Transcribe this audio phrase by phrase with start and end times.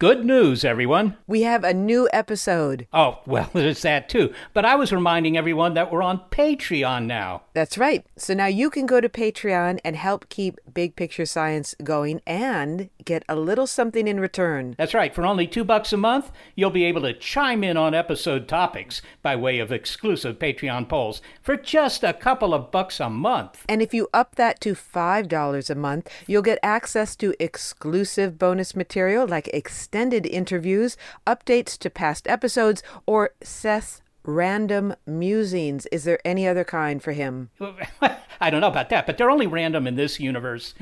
[0.00, 1.18] Good news, everyone.
[1.26, 2.86] We have a new episode.
[2.90, 4.32] Oh, well, there's that too.
[4.54, 7.42] But I was reminding everyone that we're on Patreon now.
[7.52, 8.06] That's right.
[8.16, 12.88] So now you can go to Patreon and help keep Big Picture Science going and
[13.04, 14.74] get a little something in return.
[14.78, 15.14] That's right.
[15.14, 19.02] For only two bucks a month, you'll be able to chime in on episode topics
[19.20, 23.66] by way of exclusive Patreon polls for just a couple of bucks a month.
[23.68, 28.74] And if you up that to $5 a month, you'll get access to exclusive bonus
[28.74, 30.96] material like extended interviews,
[31.26, 35.86] updates to past episodes, or Seth's random musings.
[35.86, 37.50] Is there any other kind for him?
[38.42, 40.74] I don't know about that, but they're only random in this universe.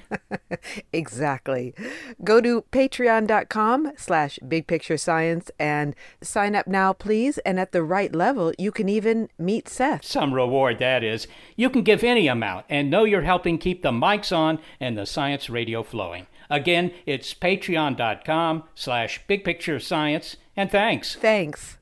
[0.93, 1.75] exactly.
[2.23, 7.39] Go to patreon.com slash bigpicturescience and sign up now, please.
[7.39, 10.05] And at the right level, you can even meet Seth.
[10.05, 11.27] Some reward, that is.
[11.57, 15.07] You can give any amount and know you're helping keep the mics on and the
[15.07, 16.27] science radio flowing.
[16.51, 20.37] Again, it's patreon.com slash bigpicturescience.
[20.57, 21.17] And thanks.
[21.17, 21.79] Thanks.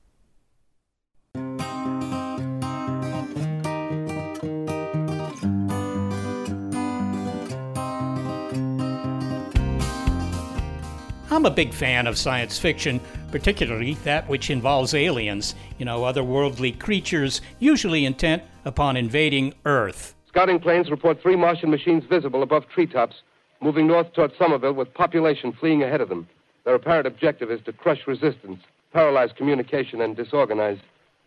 [11.28, 12.98] I'm a big fan of science fiction,
[13.30, 20.14] particularly that which involves aliens, you know, otherworldly creatures usually intent upon invading Earth.
[20.28, 23.16] Scouting planes report three Martian machines visible above treetops,
[23.66, 26.28] moving north toward Somerville with population fleeing ahead of them.
[26.64, 28.60] Their apparent objective is to crush resistance,
[28.92, 30.78] paralyze communication, and disorganize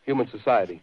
[0.06, 0.82] human society.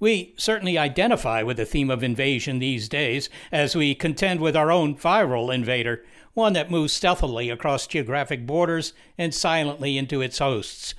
[0.00, 4.72] We certainly identify with the theme of invasion these days as we contend with our
[4.72, 10.94] own viral invader one that moves stealthily across geographic borders and silently into its hosts.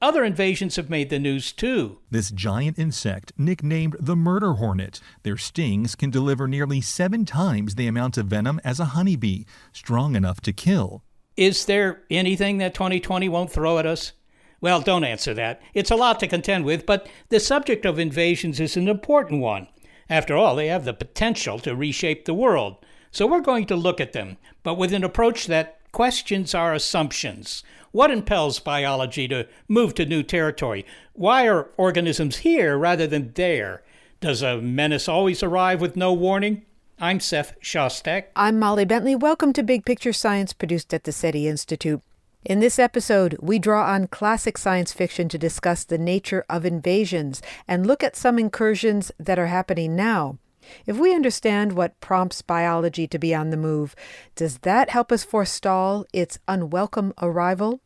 [0.00, 1.98] Other invasions have made the news too.
[2.08, 7.88] This giant insect, nicknamed the murder hornet, their stings can deliver nearly seven times the
[7.88, 11.02] amount of venom as a honeybee, strong enough to kill.
[11.36, 14.12] Is there anything that 2020 won't throw at us?
[14.60, 15.60] Well, don't answer that.
[15.74, 19.66] It's a lot to contend with, but the subject of invasions is an important one.
[20.08, 22.76] After all, they have the potential to reshape the world.
[23.10, 27.64] So we're going to look at them, but with an approach that questions our assumptions.
[27.98, 30.86] What impels biology to move to new territory?
[31.14, 33.82] Why are organisms here rather than there?
[34.20, 36.64] Does a menace always arrive with no warning?
[37.00, 38.26] I'm Seth Shostak.
[38.36, 39.16] I'm Molly Bentley.
[39.16, 42.00] Welcome to Big Picture Science, produced at the SETI Institute.
[42.44, 47.42] In this episode, we draw on classic science fiction to discuss the nature of invasions
[47.66, 50.38] and look at some incursions that are happening now.
[50.86, 53.96] If we understand what prompts biology to be on the move,
[54.36, 57.80] does that help us forestall its unwelcome arrival?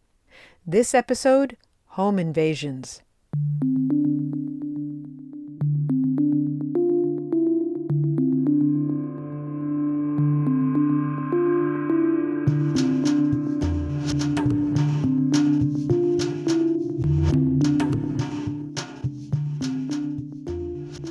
[0.65, 1.57] This episode
[1.89, 3.03] Home Invasions.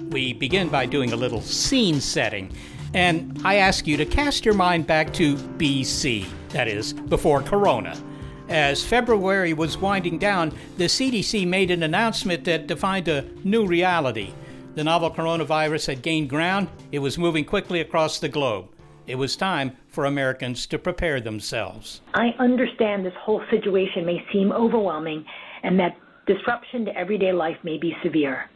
[0.10, 2.50] we begin by doing a little scene setting.
[2.94, 7.98] And I ask you to cast your mind back to BC, that is, before Corona.
[8.52, 14.34] As February was winding down, the CDC made an announcement that defined a new reality.
[14.76, 18.68] The novel coronavirus had gained ground, it was moving quickly across the globe.
[19.08, 22.02] It was time for Americans to prepare themselves.
[22.14, 25.24] I understand this whole situation may seem overwhelming
[25.64, 25.96] and that
[26.28, 28.50] disruption to everyday life may be severe.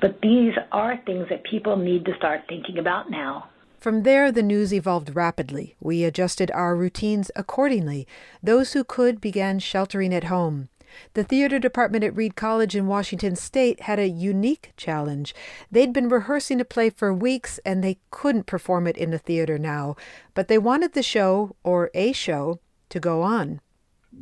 [0.00, 3.50] But these are things that people need to start thinking about now.
[3.78, 5.76] From there, the news evolved rapidly.
[5.80, 8.08] We adjusted our routines accordingly.
[8.42, 10.68] Those who could began sheltering at home.
[11.14, 15.32] The theater department at Reed College in Washington state had a unique challenge.
[15.70, 19.58] They'd been rehearsing a play for weeks and they couldn't perform it in a theater
[19.58, 19.94] now,
[20.34, 22.58] but they wanted the show, or a show,
[22.88, 23.60] to go on.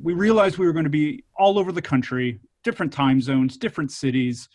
[0.03, 3.91] We realized we were going to be all over the country, different time zones, different
[3.91, 4.51] cities.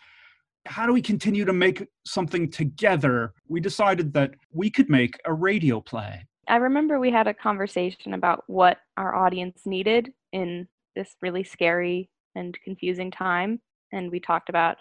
[0.66, 3.34] How do we continue to make something together?
[3.48, 6.26] We decided that we could make a radio play.
[6.48, 12.10] I remember we had a conversation about what our audience needed in this really scary
[12.36, 13.60] and confusing time.
[13.92, 14.78] And we talked about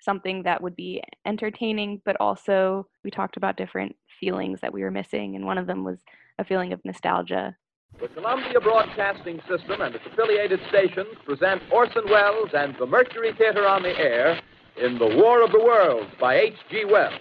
[0.00, 4.90] something that would be entertaining, but also we talked about different feelings that we were
[4.90, 5.34] missing.
[5.36, 5.98] And one of them was
[6.38, 7.56] a feeling of nostalgia.
[8.00, 13.66] The Columbia Broadcasting System and its affiliated stations present Orson Welles and the Mercury Theater
[13.66, 14.40] on the Air
[14.78, 16.84] in The War of the Worlds by H.G.
[16.84, 17.14] Wells.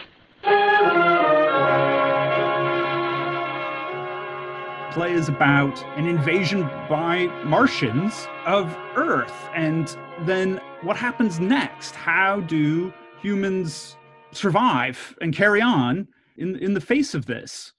[4.93, 9.33] Play is about an invasion by Martians of Earth.
[9.53, 11.95] And then what happens next?
[11.95, 13.95] How do humans
[14.31, 16.07] survive and carry on
[16.37, 17.71] in, in the face of this?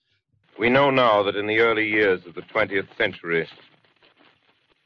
[0.58, 3.46] We know now that in the early years of the 20th century,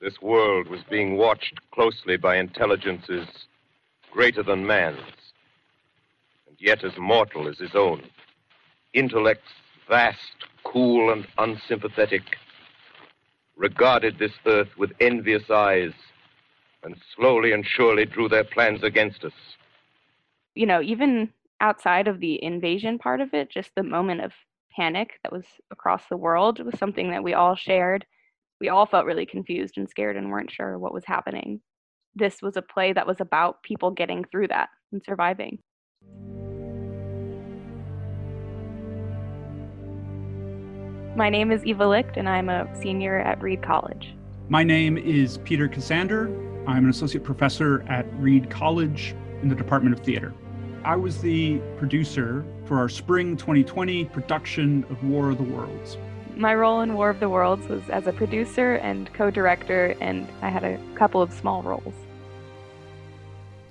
[0.00, 3.28] this world was being watched closely by intelligences
[4.10, 4.98] greater than man's,
[6.46, 8.02] and yet as mortal as his own.
[8.92, 9.52] Intellects
[9.88, 12.22] vast, cool, and unsympathetic
[13.56, 15.92] regarded this earth with envious eyes
[16.82, 19.32] and slowly and surely drew their plans against us.
[20.54, 21.30] You know, even
[21.60, 24.32] outside of the invasion part of it, just the moment of
[24.74, 28.06] panic that was across the world was something that we all shared.
[28.60, 31.60] We all felt really confused and scared and weren't sure what was happening.
[32.14, 35.58] This was a play that was about people getting through that and surviving.
[41.16, 44.14] My name is Eva Licht, and I'm a senior at Reed College.
[44.48, 46.26] My name is Peter Ksander.
[46.66, 50.34] I'm an associate professor at Reed College in the Department of Theater.
[50.84, 55.96] I was the producer for our spring 2020 production of War of the Worlds.
[56.40, 60.26] My role in War of the Worlds was as a producer and co director, and
[60.40, 61.92] I had a couple of small roles.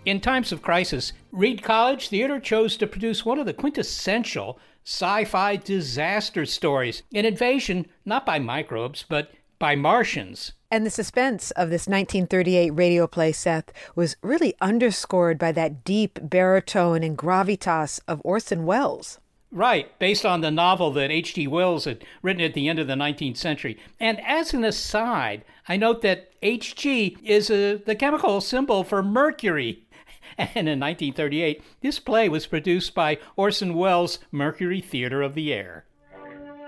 [0.06, 5.26] In times of crisis, Reed College Theater chose to produce one of the quintessential sci
[5.26, 10.54] fi disaster stories an invasion not by microbes, but by Martians.
[10.70, 16.20] And the suspense of this 1938 radio play, Seth, was really underscored by that deep
[16.22, 19.18] baritone and gravitas of Orson Welles.
[19.52, 21.48] Right, based on the novel that H.G.
[21.48, 23.80] Wells had written at the end of the 19th century.
[24.00, 29.86] And as an aside, I note that Hg is a, the chemical symbol for mercury.
[30.38, 35.84] And in 1938, this play was produced by Orson Welles' Mercury Theater of the Air.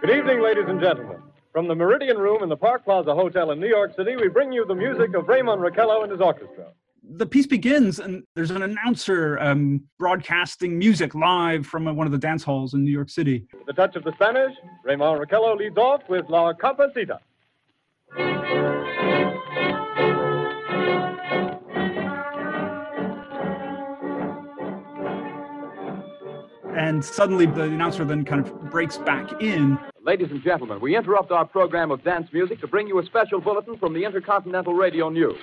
[0.02, 1.22] Good evening, ladies and gentlemen.
[1.54, 4.52] From the Meridian Room in the Park Plaza Hotel in New York City, we bring
[4.52, 6.72] you the music of Raymond Raquello and his orchestra.
[7.04, 12.20] The piece begins, and there's an announcer um, broadcasting music live from one of the
[12.20, 13.48] dance halls in New York City.
[13.66, 17.20] The touch of the Spanish, Raymond Raquello leads off with La Cumparsita.
[26.74, 29.78] and suddenly the announcer then kind of breaks back in.
[30.04, 33.40] Ladies and gentlemen, we interrupt our program of dance music to bring you a special
[33.40, 35.38] bulletin from the Intercontinental Radio News.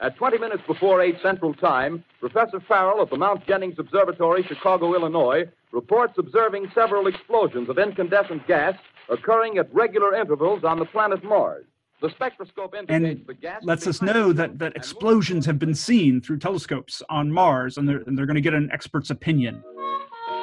[0.00, 4.94] At 20 minutes before 8 Central Time, Professor Farrell of the Mount Jennings Observatory, Chicago,
[4.94, 8.74] Illinois, reports observing several explosions of incandescent gas
[9.08, 11.64] occurring at regular intervals on the planet Mars.
[12.00, 16.20] The spectroscope indicates and the gas lets us know that, that explosions have been seen
[16.20, 19.62] through telescopes on Mars, and they're, and they're going to get an expert's opinion.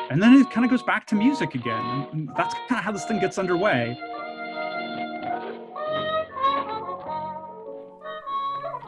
[0.10, 2.08] And then it kind of goes back to music again.
[2.12, 3.98] And that's kind of how this thing gets underway.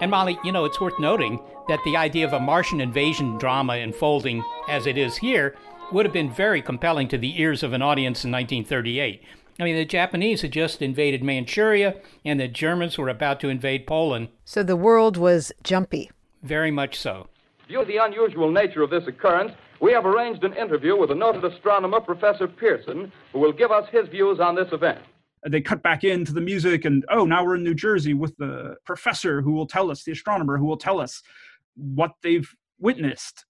[0.01, 3.73] And Molly, you know, it's worth noting that the idea of a Martian invasion drama
[3.73, 5.55] unfolding as it is here
[5.91, 9.21] would have been very compelling to the ears of an audience in 1938.
[9.59, 11.95] I mean, the Japanese had just invaded Manchuria,
[12.25, 14.29] and the Germans were about to invade Poland.
[14.45, 16.09] So the world was jumpy.
[16.41, 17.27] Very much so.
[17.69, 21.15] Due to the unusual nature of this occurrence, we have arranged an interview with the
[21.15, 24.99] noted astronomer, Professor Pearson, who will give us his views on this event.
[25.47, 28.77] They cut back into the music, and oh, now we're in New Jersey with the
[28.85, 31.21] professor who will tell us, the astronomer who will tell us
[31.75, 33.45] what they've witnessed.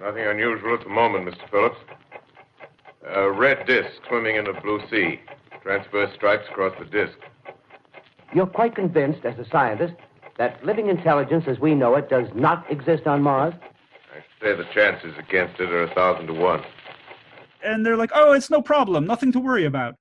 [0.00, 1.50] Nothing unusual at the moment, Mr.
[1.50, 1.78] Phillips.
[3.08, 5.20] A red disk swimming in a blue sea.
[5.62, 7.16] Transverse stripes across the disk.
[8.34, 9.94] You're quite convinced, as a scientist,
[10.38, 13.54] that living intelligence as we know it does not exist on Mars?
[14.14, 16.62] I say the chances against it are a thousand to one.
[17.64, 19.96] And they're like, oh, it's no problem, nothing to worry about.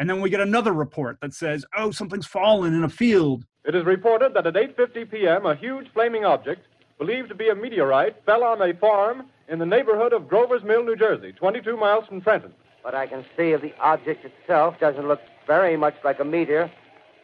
[0.00, 3.44] And then we get another report that says, oh, something's fallen in a field.
[3.66, 6.62] It is reported that at 8:50 p.m., a huge flaming object,
[6.98, 10.82] believed to be a meteorite, fell on a farm in the neighborhood of Grover's Mill,
[10.82, 12.54] New Jersey, 22 miles from Trenton.
[12.82, 16.70] But I can see if the object itself doesn't look very much like a meteor.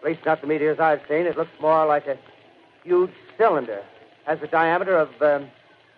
[0.00, 1.24] At least not the meteors I've seen.
[1.24, 2.18] It looks more like a
[2.84, 3.82] huge cylinder.
[4.26, 5.48] Has a diameter of, um,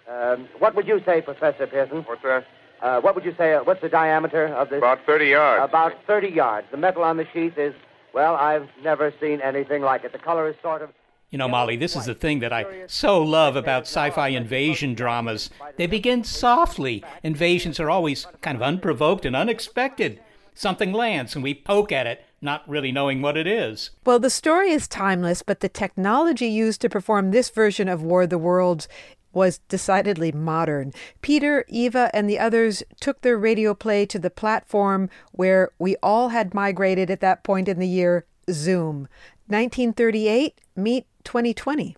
[0.09, 2.05] um, what would you say, Professor Pearson?
[2.05, 2.45] What's that?
[2.81, 3.55] Uh, what would you say?
[3.55, 4.79] Uh, what's the diameter of this?
[4.79, 5.65] About 30 yards.
[5.65, 6.67] About 30 yards.
[6.71, 7.75] The metal on the sheath is,
[8.13, 10.13] well, I've never seen anything like it.
[10.13, 10.91] The color is sort of.
[11.31, 14.95] You know, Molly, this is the thing that I so love about sci fi invasion
[14.95, 15.51] dramas.
[15.77, 17.05] They begin softly.
[17.23, 20.21] Invasions are always kind of unprovoked and unexpected.
[20.55, 23.91] Something lands and we poke at it, not really knowing what it is.
[24.07, 28.23] Well, the story is timeless, but the technology used to perform this version of War
[28.23, 28.89] of the Worlds
[29.33, 30.93] was decidedly modern.
[31.23, 36.31] Peter, Eva, and the others took their radio play to the platform where we all
[36.31, 39.09] had migrated at that point in the year Zoom.
[39.49, 41.97] 1938, meet 2020.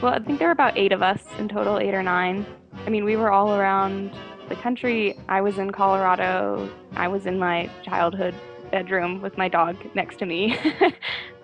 [0.00, 2.46] Well, I think there were about eight of us in total, eight or nine.
[2.86, 4.12] I mean, we were all around
[4.48, 5.18] the country.
[5.28, 6.70] I was in Colorado.
[6.94, 8.34] I was in my childhood
[8.70, 10.56] bedroom with my dog next to me.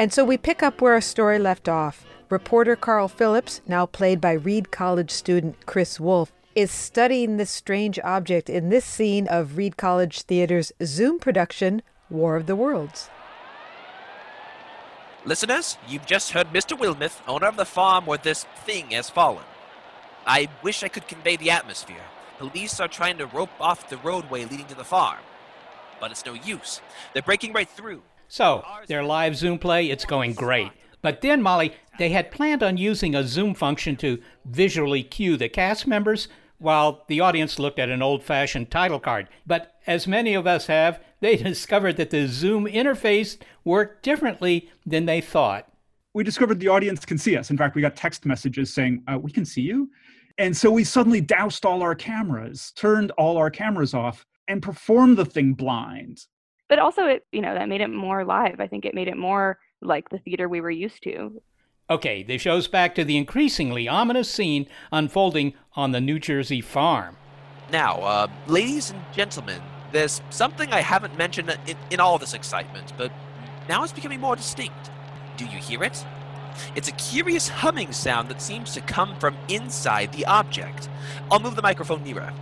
[0.00, 2.06] and so we pick up where our story left off.
[2.30, 7.98] Reporter Carl Phillips, now played by Reed College student Chris Wolf, is studying this strange
[8.02, 13.10] object in this scene of Reed College Theater's Zoom production, War of the Worlds.
[15.26, 16.78] Listeners, you've just heard Mr.
[16.78, 19.44] Wilmoth, owner of the farm where this thing has fallen.
[20.26, 22.06] I wish I could convey the atmosphere.
[22.38, 25.20] Police are trying to rope off the roadway leading to the farm.
[26.00, 26.80] But it's no use.
[27.12, 28.00] They're breaking right through.
[28.32, 30.70] So, their live Zoom play, it's going great.
[31.02, 35.48] But then, Molly, they had planned on using a Zoom function to visually cue the
[35.48, 39.26] cast members while the audience looked at an old fashioned title card.
[39.48, 45.06] But as many of us have, they discovered that the Zoom interface worked differently than
[45.06, 45.66] they thought.
[46.14, 47.50] We discovered the audience can see us.
[47.50, 49.90] In fact, we got text messages saying, uh, We can see you.
[50.38, 55.16] And so we suddenly doused all our cameras, turned all our cameras off, and performed
[55.16, 56.26] the thing blind.
[56.70, 58.60] But also, it you know that made it more live.
[58.60, 61.42] I think it made it more like the theater we were used to.
[61.90, 67.16] Okay, this shows back to the increasingly ominous scene unfolding on the New Jersey farm.
[67.72, 69.60] Now, uh, ladies and gentlemen,
[69.90, 73.10] there's something I haven't mentioned in, in all this excitement, but
[73.68, 74.92] now it's becoming more distinct.
[75.36, 76.06] Do you hear it?
[76.76, 80.88] It's a curious humming sound that seems to come from inside the object.
[81.32, 82.32] I'll move the microphone nearer.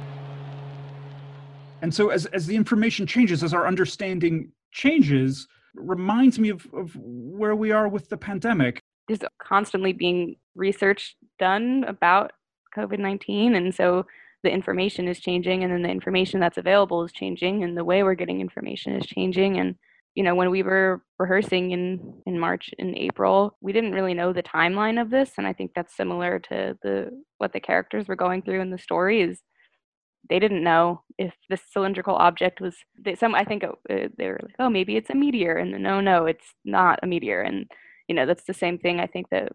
[1.82, 6.96] And so, as, as the information changes, as our understanding changes, reminds me of, of
[6.96, 12.32] where we are with the pandemic there's constantly being research done about
[12.76, 13.54] COVID 19.
[13.54, 14.06] And so
[14.44, 18.02] the information is changing, and then the information that's available is changing, and the way
[18.02, 19.58] we're getting information is changing.
[19.58, 19.74] And
[20.14, 24.32] you know, when we were rehearsing in in March and April, we didn't really know
[24.32, 28.16] the timeline of this, and I think that's similar to the what the characters were
[28.16, 29.22] going through in the story.
[29.22, 29.42] Is
[30.28, 33.34] they didn't know if this cylindrical object was they, some.
[33.34, 36.54] I think it, they were like, oh, maybe it's a meteor, and no, no, it's
[36.64, 37.66] not a meteor, and
[38.08, 39.52] you know that's the same thing i think that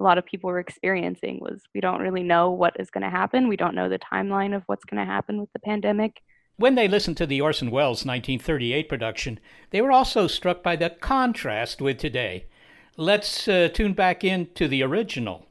[0.00, 3.10] a lot of people were experiencing was we don't really know what is going to
[3.10, 3.48] happen.
[3.48, 6.20] We don't know the timeline of what's going to happen with the pandemic.
[6.56, 9.40] When they listened to the orson welles 1938 production
[9.70, 12.46] they were also struck by the contrast with today.
[12.96, 15.45] Let's uh, tune back in to the original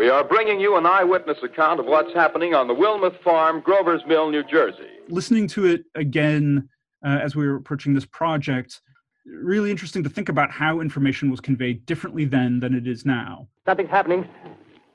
[0.00, 4.00] we are bringing you an eyewitness account of what's happening on the wilmoth farm grover's
[4.06, 6.66] mill new jersey listening to it again
[7.04, 8.80] uh, as we were approaching this project
[9.26, 13.46] really interesting to think about how information was conveyed differently then than it is now.
[13.66, 14.26] Something's happening.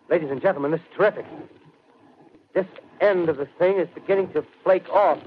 [0.09, 1.25] Ladies and gentlemen, this is terrific.
[2.53, 2.65] This
[3.01, 5.19] end of the thing is beginning to flake off.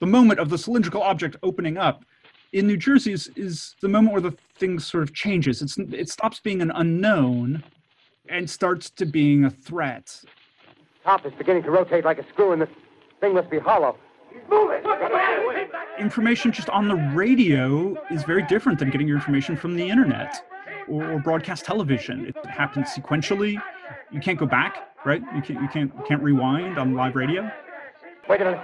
[0.00, 2.04] The moment of the cylindrical object opening up
[2.52, 5.62] in New Jersey is, is the moment where the thing sort of changes.
[5.62, 7.62] It's, it stops being an unknown
[8.30, 10.22] and starts to being a threat.
[11.04, 12.68] Top is beginning to rotate like a screw, and the
[13.20, 13.96] thing must be hollow.
[14.32, 14.80] He's moving!
[15.98, 20.42] information just on the radio is very different than getting your information from the internet
[20.88, 22.26] or, or broadcast television.
[22.26, 23.60] It happens sequentially.
[24.10, 25.22] You can't go back, right?
[25.34, 27.50] You can't you can't you can't rewind on live radio.
[28.28, 28.60] Wait a minute.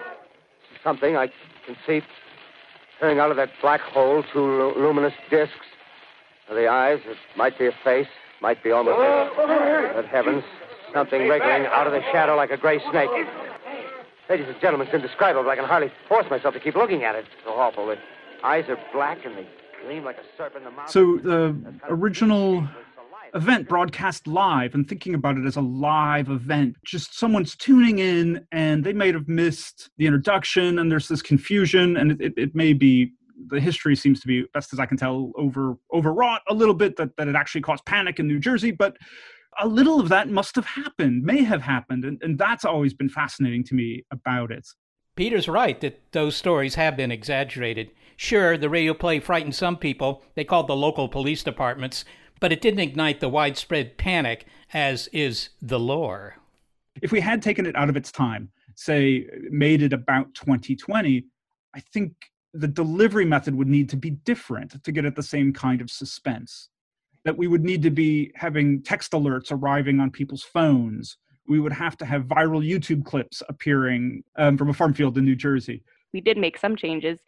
[0.82, 1.26] Something I
[1.66, 2.02] can see
[3.00, 5.54] coming out of that black hole, two luminous discs.
[6.48, 8.06] The eyes, it might be a face,
[8.40, 8.96] might be almost.
[8.98, 10.44] Oh, Good oh, heavens,
[10.92, 13.10] something wriggling out of the shadow like a gray snake.
[14.28, 15.48] Ladies and gentlemen, it's indescribable.
[15.48, 17.26] I can hardly force myself to keep looking at it.
[17.26, 17.86] It's so awful.
[17.86, 17.98] The
[18.42, 19.46] eyes are black and they
[19.84, 20.90] gleam like a serpent in the mouth.
[20.90, 21.56] So the
[21.88, 22.66] original
[23.34, 28.46] event broadcast live and thinking about it as a live event just someone's tuning in
[28.52, 32.54] and they might have missed the introduction and there's this confusion and it, it, it
[32.54, 33.12] may be
[33.48, 36.96] the history seems to be best as i can tell over overwrought a little bit
[36.96, 38.96] that, that it actually caused panic in new jersey but
[39.58, 43.08] a little of that must have happened, may have happened, and, and that's always been
[43.08, 44.66] fascinating to me about it.
[45.14, 47.90] Peter's right that those stories have been exaggerated.
[48.16, 50.22] Sure, the radio play frightened some people.
[50.34, 52.04] They called the local police departments,
[52.38, 56.36] but it didn't ignite the widespread panic as is the lore.
[57.00, 61.24] If we had taken it out of its time, say made it about 2020,
[61.74, 62.12] I think
[62.60, 65.90] the delivery method would need to be different to get at the same kind of
[65.90, 66.68] suspense.
[67.24, 71.18] That we would need to be having text alerts arriving on people's phones.
[71.48, 75.24] We would have to have viral YouTube clips appearing um, from a farm field in
[75.24, 75.82] New Jersey.
[76.12, 77.18] We did make some changes.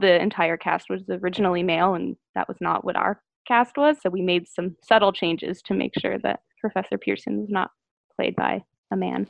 [0.00, 3.96] The entire cast was originally male, and that was not what our cast was.
[4.00, 7.70] So we made some subtle changes to make sure that Professor Pearson was not
[8.16, 9.26] played by a man.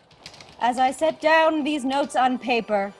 [0.61, 2.93] As I set down these notes on paper,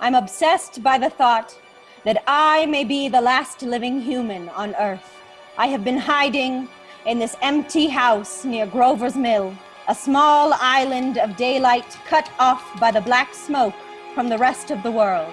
[0.00, 1.56] I'm obsessed by the thought
[2.04, 5.16] that I may be the last living human on Earth.
[5.56, 6.68] I have been hiding
[7.06, 9.56] in this empty house near Grover's Mill,
[9.88, 13.74] a small island of daylight cut off by the black smoke
[14.14, 15.32] from the rest of the world.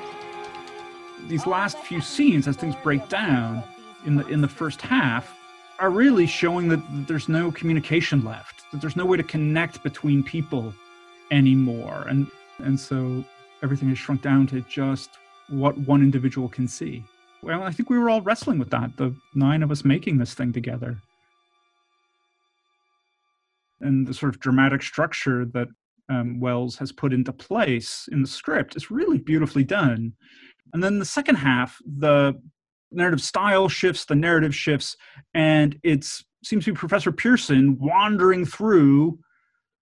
[1.28, 3.64] These last few scenes, as things break down
[4.06, 5.36] in the in the first half,
[5.80, 10.24] are really showing that there's no communication left, that there's no way to connect between
[10.24, 10.74] people
[11.32, 12.28] anymore, and
[12.60, 13.24] and so
[13.64, 15.10] everything is shrunk down to just
[15.50, 17.04] what one individual can see.
[17.42, 20.34] Well, I think we were all wrestling with that, the nine of us making this
[20.34, 20.98] thing together.
[23.82, 25.68] And the sort of dramatic structure that
[26.10, 30.14] um, Wells has put into place in the script is really beautifully done.
[30.74, 32.40] And then the second half, the
[32.92, 34.98] narrative style shifts, the narrative shifts,
[35.34, 36.04] and it
[36.44, 39.20] seems to be Professor Pearson wandering through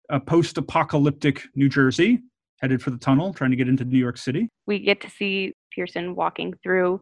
[0.09, 2.21] a post apocalyptic New Jersey
[2.61, 4.49] headed for the tunnel, trying to get into New York City.
[4.65, 7.01] We get to see Pearson walking through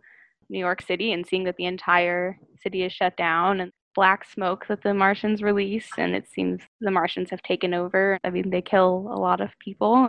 [0.50, 4.66] New York City and seeing that the entire city is shut down and black smoke
[4.68, 5.88] that the Martians release.
[5.98, 8.18] And it seems the Martians have taken over.
[8.24, 10.08] I mean, they kill a lot of people.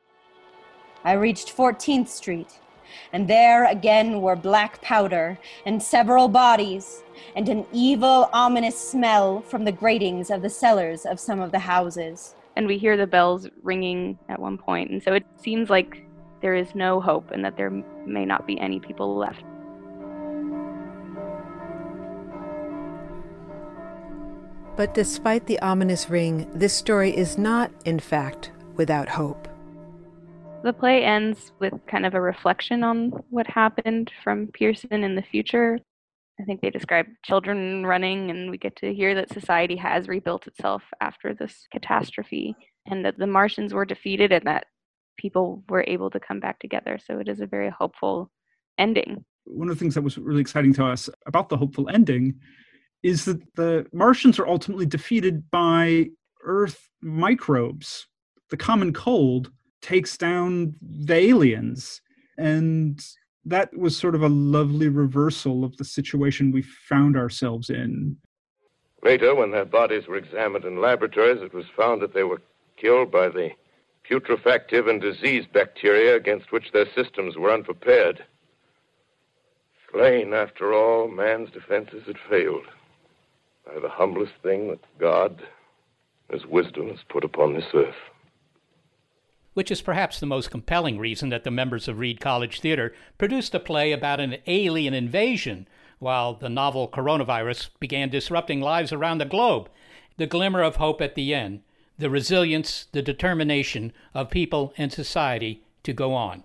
[1.05, 2.61] I reached 14th Street,
[3.13, 7.03] and there again were black powder and several bodies,
[7.37, 11.59] and an evil, ominous smell from the gratings of the cellars of some of the
[11.59, 16.05] houses and we hear the bells ringing at one point and so it seems like
[16.41, 17.71] there is no hope and that there
[18.07, 19.43] may not be any people left
[24.77, 29.47] But despite the ominous ring, this story is not, in fact, without hope.
[30.65, 35.23] The play ends with kind of a reflection on what happened from Pearson in the
[35.23, 35.79] future.
[36.41, 40.47] I think they describe children running, and we get to hear that society has rebuilt
[40.47, 44.67] itself after this catastrophe, and that the Martians were defeated, and that
[45.17, 46.99] people were able to come back together.
[47.05, 48.33] So it is a very hopeful
[48.79, 49.25] ending.
[49.45, 52.35] One of the things that was really exciting to us about the hopeful ending
[53.05, 56.09] is that the Martians are ultimately defeated by
[56.43, 58.07] Earth microbes.
[58.51, 62.01] The common cold takes down the aliens,
[62.39, 63.01] and
[63.47, 68.17] that was sort of a lovely reversal of the situation we found ourselves in.
[69.03, 72.41] Later, when their bodies were examined in laboratories, it was found that they were
[72.77, 73.51] killed by the
[74.03, 78.25] putrefactive and disease bacteria against which their systems were unprepared.
[79.93, 82.67] Slain, after all, man's defenses had failed
[83.67, 85.43] by the humblest thing that God,
[86.31, 87.95] His wisdom, has put upon this earth
[89.55, 93.55] which is perhaps the most compelling reason that the members of Reed College Theater produced
[93.55, 95.67] a play about an alien invasion
[95.99, 99.69] while the novel coronavirus began disrupting lives around the globe.
[100.17, 101.63] The glimmer of hope at the end,
[101.99, 106.43] the resilience, the determination of people and society to go on.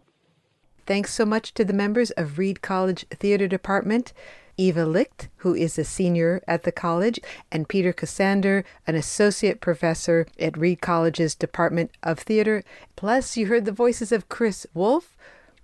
[0.85, 4.13] Thanks so much to the members of Reed College Theater Department.
[4.59, 7.17] Eva Licht, who is a senior at the college,
[7.49, 12.65] and Peter Ksander, an associate professor at Reed College's Department of Theater.
[12.97, 15.15] Plus, you heard the voices of Chris Wolf,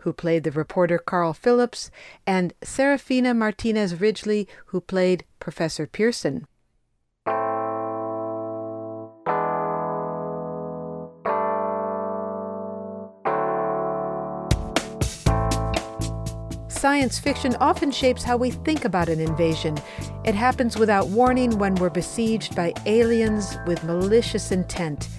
[0.04, 1.92] who played the reporter Carl Phillips,
[2.26, 6.48] and Serafina Martinez Ridgely, who played Professor Pearson.
[16.96, 19.78] Science fiction often shapes how we think about an invasion.
[20.24, 25.10] It happens without warning when we're besieged by aliens with malicious intent.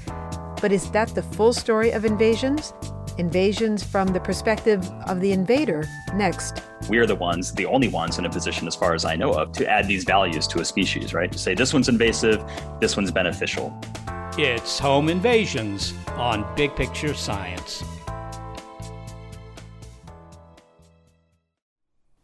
[0.63, 2.73] But is that the full story of invasions?
[3.19, 5.85] Invasions from the perspective of the invader.
[6.15, 6.63] Next.
[6.89, 9.53] We're the ones, the only ones in a position, as far as I know of,
[9.53, 11.31] to add these values to a species, right?
[11.31, 12.43] To say this one's invasive,
[12.81, 13.79] this one's beneficial.
[14.39, 17.85] It's Home Invasions on Big Picture Science.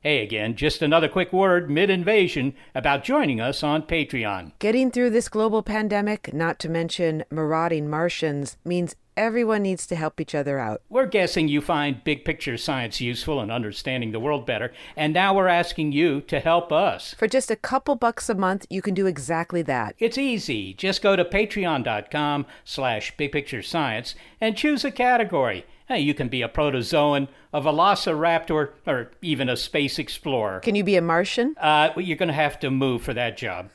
[0.02, 4.50] Hey again, just another quick word mid invasion about joining us on Patreon.
[4.58, 10.20] Getting through this global pandemic, not to mention marauding Martians, means everyone needs to help
[10.20, 10.82] each other out.
[10.88, 15.36] We're guessing you find big picture science useful in understanding the world better, and now
[15.36, 17.14] we're asking you to help us.
[17.14, 19.94] For just a couple bucks a month, you can do exactly that.
[20.00, 20.74] It's easy.
[20.74, 25.64] Just go to patreon.com slash bigpicturescience and choose a category.
[25.92, 30.60] Hey, you can be a protozoan, a velociraptor, or even a space explorer.
[30.60, 31.54] Can you be a Martian?
[31.60, 33.68] Uh, well, you're going to have to move for that job.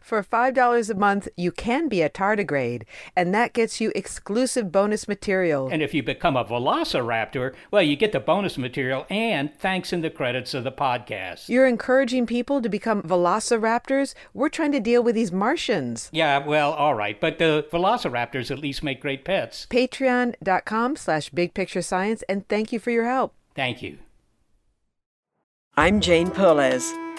[0.00, 2.84] For $5 a month, you can be a tardigrade,
[3.16, 5.68] and that gets you exclusive bonus material.
[5.70, 10.00] And if you become a velociraptor, well, you get the bonus material and thanks in
[10.00, 11.48] the credits of the podcast.
[11.48, 14.14] You're encouraging people to become velociraptors?
[14.34, 16.08] We're trying to deal with these Martians.
[16.12, 19.66] Yeah, well, all right, but the velociraptors at least make great pets.
[19.70, 23.34] Patreon.com slash bigpicturescience, and thank you for your help.
[23.54, 23.98] Thank you.
[25.76, 26.92] I'm Jane Perlez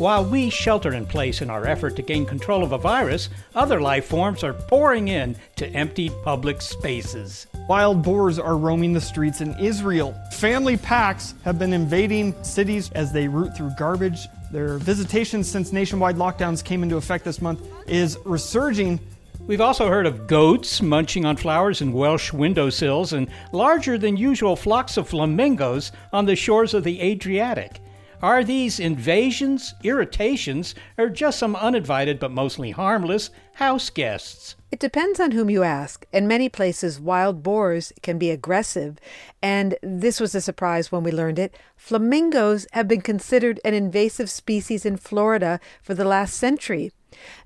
[0.00, 3.82] While we shelter in place in our effort to gain control of a virus, other
[3.82, 7.46] life forms are pouring in to emptied public spaces.
[7.68, 10.18] Wild boars are roaming the streets in Israel.
[10.32, 14.26] Family packs have been invading cities as they root through garbage.
[14.50, 18.98] Their visitation since nationwide lockdowns came into effect this month is resurging.
[19.46, 24.56] We've also heard of goats munching on flowers in Welsh windowsills and larger than usual
[24.56, 27.82] flocks of flamingos on the shores of the Adriatic.
[28.22, 34.56] Are these invasions, irritations, or just some uninvited but mostly harmless house guests?
[34.70, 36.04] It depends on whom you ask.
[36.12, 38.98] In many places, wild boars can be aggressive,
[39.40, 41.56] and this was a surprise when we learned it.
[41.76, 46.92] Flamingos have been considered an invasive species in Florida for the last century.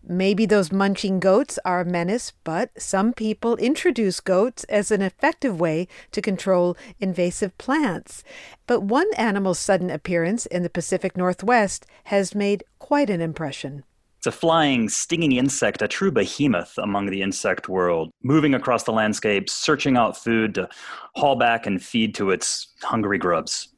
[0.03, 5.61] Maybe those munching goats are a menace, but some people introduce goats as an effective
[5.61, 8.25] way to control invasive plants.
[8.67, 13.85] But one animal's sudden appearance in the Pacific Northwest has made quite an impression.
[14.19, 18.93] It's a flying, stinging insect, a true behemoth among the insect world, moving across the
[18.93, 20.67] landscape, searching out food to
[21.15, 23.74] haul back and feed to its hungry grubs.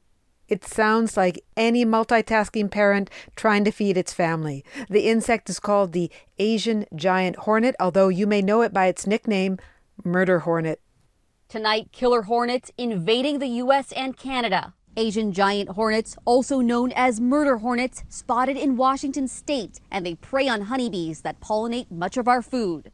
[0.49, 4.65] It sounds like any multitasking parent trying to feed its family.
[4.89, 9.07] The insect is called the Asian giant hornet, although you may know it by its
[9.07, 9.59] nickname,
[10.05, 10.81] murder hornet.
[11.49, 13.93] Tonight, killer hornets invading the U.S.
[13.93, 14.75] and Canada.
[14.97, 20.49] Asian giant hornets, also known as murder hornets, spotted in Washington state, and they prey
[20.49, 22.91] on honeybees that pollinate much of our food.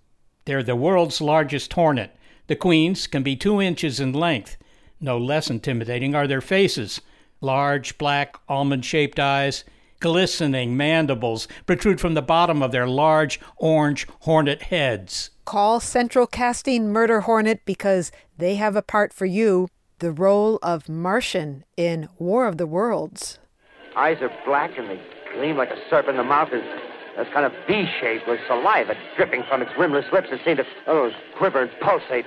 [0.46, 2.16] They're the world's largest hornet.
[2.48, 4.56] The queens can be two inches in length.
[5.00, 7.00] No less intimidating are their faces
[7.42, 9.64] large, black, almond shaped eyes,
[10.00, 15.30] glistening mandibles protrude from the bottom of their large, orange hornet heads.
[15.44, 20.88] Call Central Casting Murder Hornet because they have a part for you the role of
[20.88, 23.38] Martian in War of the Worlds.
[23.96, 25.00] Eyes are black and they
[25.34, 26.16] gleam like a serpent.
[26.16, 26.62] The mouth is
[27.16, 31.10] that's kind of V-shaped with saliva dripping from its rimless lips that seem to oh,
[31.36, 32.24] quiver and pulsate.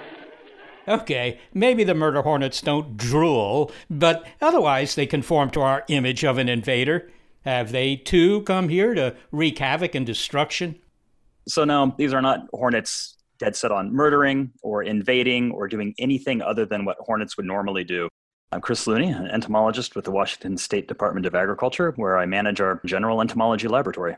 [0.87, 6.37] Okay, maybe the murder hornets don't drool, but otherwise they conform to our image of
[6.37, 7.09] an invader.
[7.43, 10.79] Have they too come here to wreak havoc and destruction?
[11.47, 16.41] So, no, these are not hornets dead set on murdering or invading or doing anything
[16.41, 18.07] other than what hornets would normally do.
[18.51, 22.61] I'm Chris Looney, an entomologist with the Washington State Department of Agriculture, where I manage
[22.61, 24.15] our general entomology laboratory.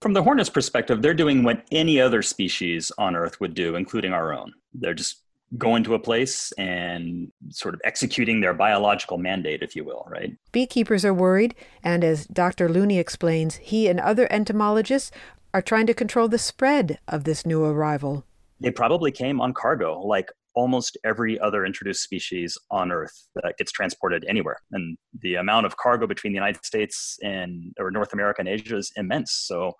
[0.00, 4.12] From the hornet's perspective, they're doing what any other species on Earth would do, including
[4.12, 4.52] our own.
[4.74, 5.21] They're just
[5.58, 10.34] going to a place and sort of executing their biological mandate, if you will, right?
[10.50, 12.68] Beekeepers are worried, and as Dr.
[12.68, 15.10] Looney explains, he and other entomologists
[15.54, 18.24] are trying to control the spread of this new arrival.
[18.60, 23.72] They probably came on cargo, like almost every other introduced species on Earth that gets
[23.72, 24.58] transported anywhere.
[24.72, 28.76] And the amount of cargo between the United States and or North America and Asia
[28.76, 29.32] is immense.
[29.32, 29.72] So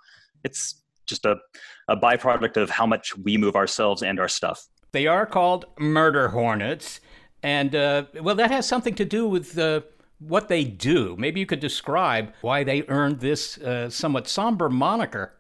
[0.45, 1.37] it's just a,
[1.89, 4.67] a byproduct of how much we move ourselves and our stuff.
[4.93, 7.01] They are called murder hornets.
[7.43, 9.81] And, uh, well, that has something to do with uh,
[10.19, 11.17] what they do.
[11.19, 15.35] Maybe you could describe why they earned this uh, somewhat somber moniker.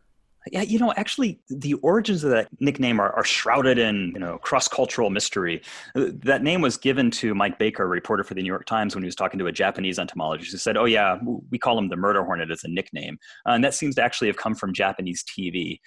[0.50, 4.38] Yeah, you know, actually, the origins of that nickname are, are shrouded in you know
[4.38, 5.62] cross-cultural mystery.
[5.94, 8.96] Uh, that name was given to Mike Baker, a reporter for the New York Times,
[8.96, 11.18] when he was talking to a Japanese entomologist who said, "Oh yeah,
[11.52, 14.26] we call him the murder hornet as a nickname," uh, and that seems to actually
[14.26, 15.78] have come from Japanese TV.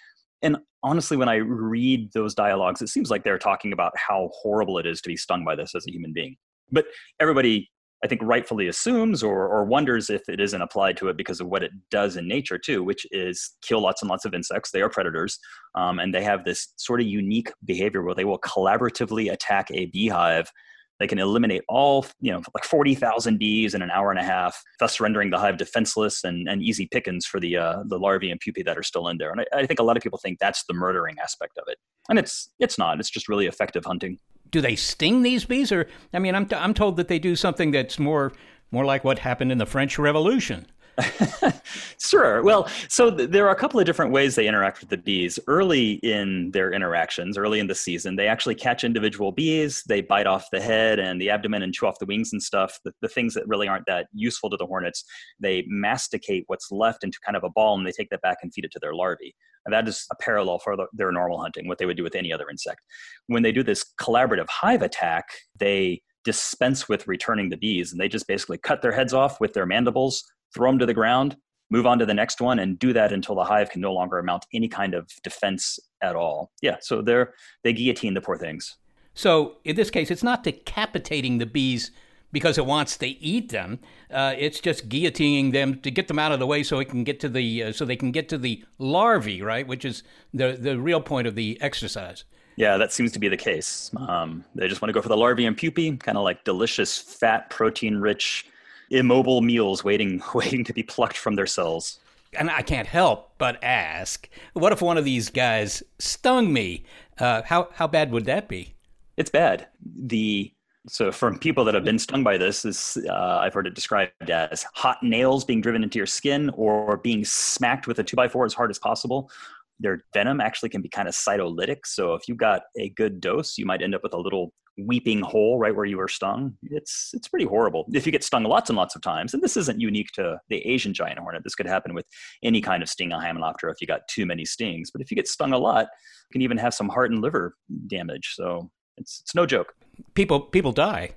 [0.42, 4.78] And honestly, when I read those dialogues, it seems like they're talking about how horrible
[4.78, 6.36] it is to be stung by this as a human being.
[6.72, 6.86] But
[7.20, 7.70] everybody
[8.04, 11.48] I think rightfully assumes or, or wonders if it isn't applied to it because of
[11.48, 14.70] what it does in nature too, which is kill lots and lots of insects.
[14.70, 15.40] They are predators,
[15.74, 19.88] um, and they have this sort of unique behavior where they will collaboratively attack a
[19.88, 20.52] beehive.
[21.00, 24.62] They can eliminate all, you know, like 40,000 bees in an hour and a half,
[24.80, 28.40] thus rendering the hive defenseless and, and easy pickings for the uh, the larvae and
[28.40, 29.32] pupae that are still in there.
[29.32, 31.78] And I, I think a lot of people think that's the murdering aspect of it,
[32.10, 33.00] and it's it's not.
[33.00, 34.20] It's just really effective hunting
[34.52, 37.36] do they sting these bees or i mean i'm, t- I'm told that they do
[37.36, 38.32] something that's more
[38.72, 40.68] more like what happened in the french revolution
[42.00, 42.42] sure.
[42.44, 45.38] Well, so th- there are a couple of different ways they interact with the bees.
[45.48, 49.84] Early in their interactions, early in the season, they actually catch individual bees.
[49.88, 52.80] They bite off the head and the abdomen and chew off the wings and stuff.
[52.86, 55.04] The, the things that really aren't that useful to the hornets,
[55.40, 58.54] they masticate what's left into kind of a ball and they take that back and
[58.54, 59.36] feed it to their larvae.
[59.66, 62.16] And that is a parallel for the, their normal hunting, what they would do with
[62.16, 62.82] any other insect.
[63.28, 65.26] When they do this collaborative hive attack,
[65.58, 69.54] they dispense with returning the bees and they just basically cut their heads off with
[69.54, 70.24] their mandibles,
[70.56, 71.38] throw them to the ground,
[71.70, 74.24] move on to the next one, and do that until the hive can no longer
[74.24, 76.52] mount any kind of defense at all.
[76.62, 78.78] Yeah, so they're they guillotine the poor things.
[79.14, 81.92] So in this case, it's not decapitating the bees
[82.32, 83.80] because it wants to eat them.
[84.12, 87.04] Uh, it's just guillotining them to get them out of the way so it can
[87.04, 89.68] get to the uh, so they can get to the larvae, right?
[89.68, 92.24] Which is the the real point of the exercise.
[92.58, 93.92] Yeah, that seems to be the case.
[93.98, 96.98] Um, they just want to go for the larvae and pupae, kind of like delicious,
[96.98, 98.46] fat, protein-rich,
[98.90, 102.00] immobile meals waiting waiting to be plucked from their cells.
[102.38, 106.84] And I can't help but ask, what if one of these guys stung me?
[107.18, 108.76] Uh, how how bad would that be?
[109.18, 109.68] It's bad.
[109.82, 110.52] The
[110.88, 114.30] so, from people that have been stung by this, is uh, I've heard it described
[114.30, 118.28] as hot nails being driven into your skin or being smacked with a two by
[118.28, 119.32] four as hard as possible.
[119.80, 121.80] Their venom actually can be kind of cytolytic.
[121.86, 125.22] So, if you got a good dose, you might end up with a little weeping
[125.22, 126.54] hole right where you were stung.
[126.64, 127.86] It's it's pretty horrible.
[127.94, 130.58] If you get stung lots and lots of times, and this isn't unique to the
[130.68, 131.44] Asian giant hornet.
[131.44, 132.06] This could happen with
[132.44, 134.92] any kind of sting Hymenoptera if you got too many stings.
[134.92, 135.88] But if you get stung a lot,
[136.30, 137.56] you can even have some heart and liver
[137.88, 138.34] damage.
[138.34, 139.74] So it's it's no joke.
[140.14, 141.16] People people die.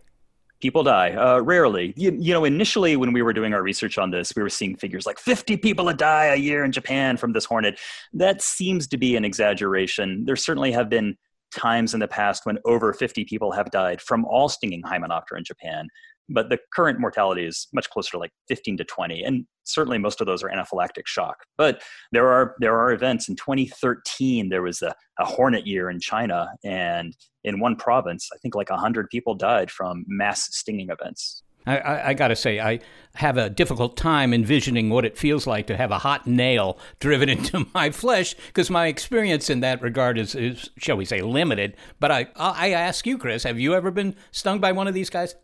[0.61, 1.93] People die uh, rarely.
[1.97, 4.77] You, you know, initially when we were doing our research on this, we were seeing
[4.77, 7.79] figures like 50 people a die a year in Japan from this hornet.
[8.13, 10.25] That seems to be an exaggeration.
[10.25, 11.17] There certainly have been
[11.57, 15.45] times in the past when over 50 people have died from all stinging Hymenoptera in
[15.45, 15.89] Japan
[16.29, 20.21] but the current mortality is much closer to like 15 to 20 and certainly most
[20.21, 21.37] of those are anaphylactic shock.
[21.57, 21.83] But
[22.13, 23.29] there are there are events.
[23.29, 28.39] In 2013 there was a, a hornet year in china and in one province i
[28.39, 32.61] think like 100 people died from mass stinging events I, I, I got to say,
[32.61, 32.81] I
[33.15, 37.29] have a difficult time envisioning what it feels like to have a hot nail driven
[37.29, 41.77] into my flesh because my experience in that regard is, is, shall we say, limited.
[42.01, 45.11] But I, I ask you, Chris, have you ever been stung by one of these
[45.11, 45.35] guys?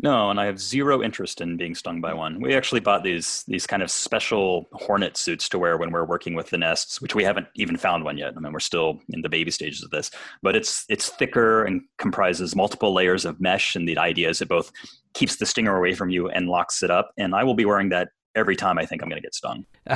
[0.00, 2.40] No, and I have zero interest in being stung by one.
[2.40, 6.34] We actually bought these these kind of special hornet suits to wear when we're working
[6.34, 8.34] with the nests, which we haven't even found one yet.
[8.36, 11.82] I mean, we're still in the baby stages of this, but it's it's thicker and
[11.98, 13.74] comprises multiple layers of mesh.
[13.74, 14.70] And the idea is it both
[15.14, 17.10] keeps the stinger away from you and locks it up.
[17.18, 19.66] And I will be wearing that every time I think I'm going to get stung.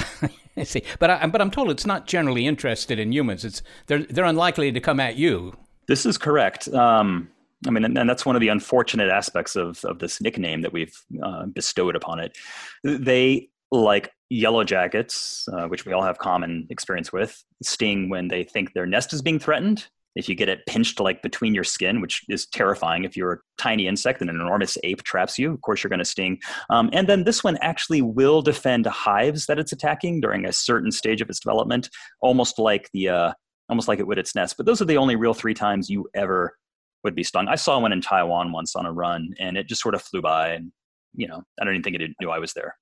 [0.56, 3.44] I see, but I, but I'm told it's not generally interested in humans.
[3.44, 5.56] It's they're they're unlikely to come at you.
[5.86, 6.68] This is correct.
[6.68, 7.28] Um,
[7.66, 10.72] I mean, and, and, that's one of the unfortunate aspects of, of this nickname that
[10.72, 12.36] we've uh, bestowed upon it.
[12.82, 18.44] They, like yellow jackets, uh, which we all have common experience with, sting when they
[18.44, 19.86] think their nest is being threatened.
[20.14, 23.38] If you get it pinched like between your skin, which is terrifying if you're a
[23.56, 26.38] tiny insect and an enormous ape traps you, of course you're going to sting.
[26.68, 30.92] Um, and then this one actually will defend hives that it's attacking during a certain
[30.92, 31.88] stage of its development,
[32.20, 33.32] almost like the uh,
[33.70, 34.58] almost like it would its nest.
[34.58, 36.58] But those are the only real three times you ever
[37.04, 37.48] would be stung.
[37.48, 40.22] I saw one in Taiwan once on a run, and it just sort of flew
[40.22, 40.72] by, and
[41.14, 42.76] you know, I don't even think it knew I was there.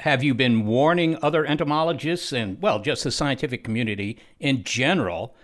[0.00, 5.34] Have you been warning other entomologists and well, just the scientific community in general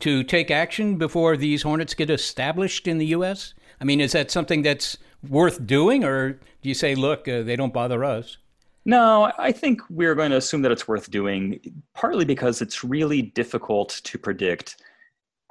[0.00, 3.54] to take action before these hornets get established in the U.S.?
[3.80, 4.98] I mean, is that something that's
[5.28, 8.36] worth doing, or do you say, look, uh, they don't bother us?
[8.84, 11.60] No, I think we're going to assume that it's worth doing,
[11.94, 14.76] partly because it's really difficult to predict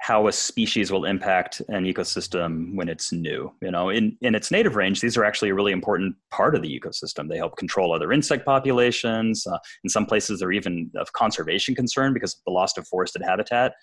[0.00, 3.52] how a species will impact an ecosystem when it's new.
[3.60, 6.62] You know, in, in its native range, these are actually a really important part of
[6.62, 7.28] the ecosystem.
[7.28, 9.46] They help control other insect populations.
[9.46, 13.22] Uh, in some places, they're even of conservation concern because of the loss of forested
[13.22, 13.74] habitat.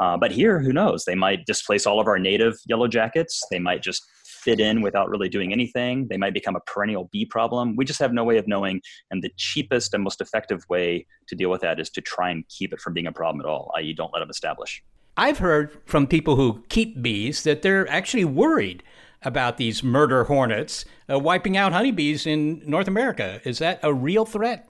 [0.00, 1.04] Uh, but here, who knows?
[1.04, 3.40] They might displace all of our native yellow jackets.
[3.48, 6.08] They might just fit in without really doing anything.
[6.08, 7.76] They might become a perennial bee problem.
[7.76, 8.80] We just have no way of knowing.
[9.12, 12.48] And the cheapest and most effective way to deal with that is to try and
[12.48, 14.82] keep it from being a problem at all, i.e., don't let them establish.
[15.16, 18.82] I've heard from people who keep bees that they're actually worried
[19.22, 23.40] about these murder hornets uh, wiping out honeybees in North America.
[23.44, 24.68] Is that a real threat?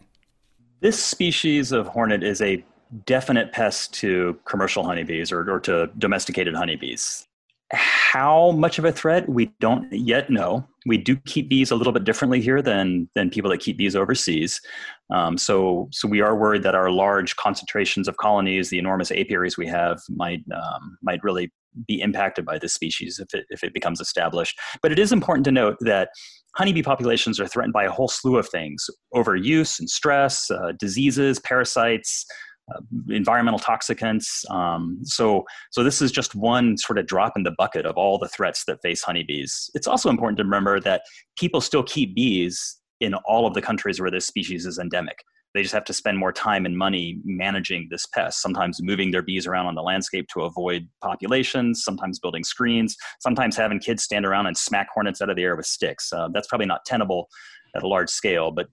[0.80, 2.64] This species of hornet is a
[3.06, 7.28] definite pest to commercial honeybees or, or to domesticated honeybees.
[7.72, 10.66] How much of a threat we don't yet know.
[10.86, 13.94] We do keep bees a little bit differently here than than people that keep bees
[13.94, 14.60] overseas.
[15.12, 19.56] Um, so so we are worried that our large concentrations of colonies, the enormous apiaries
[19.56, 21.52] we have, might um, might really
[21.86, 24.58] be impacted by this species if it if it becomes established.
[24.82, 26.08] But it is important to note that
[26.56, 31.38] honeybee populations are threatened by a whole slew of things: overuse and stress, uh, diseases,
[31.38, 32.26] parasites.
[33.08, 34.48] Environmental toxicants.
[34.50, 38.18] Um, so, so this is just one sort of drop in the bucket of all
[38.18, 39.70] the threats that face honeybees.
[39.74, 41.02] It's also important to remember that
[41.36, 45.18] people still keep bees in all of the countries where this species is endemic.
[45.52, 49.22] They just have to spend more time and money managing this pest, sometimes moving their
[49.22, 54.24] bees around on the landscape to avoid populations, sometimes building screens, sometimes having kids stand
[54.24, 56.12] around and smack hornets out of the air with sticks.
[56.12, 57.28] Uh, that's probably not tenable
[57.74, 58.68] at a large scale, but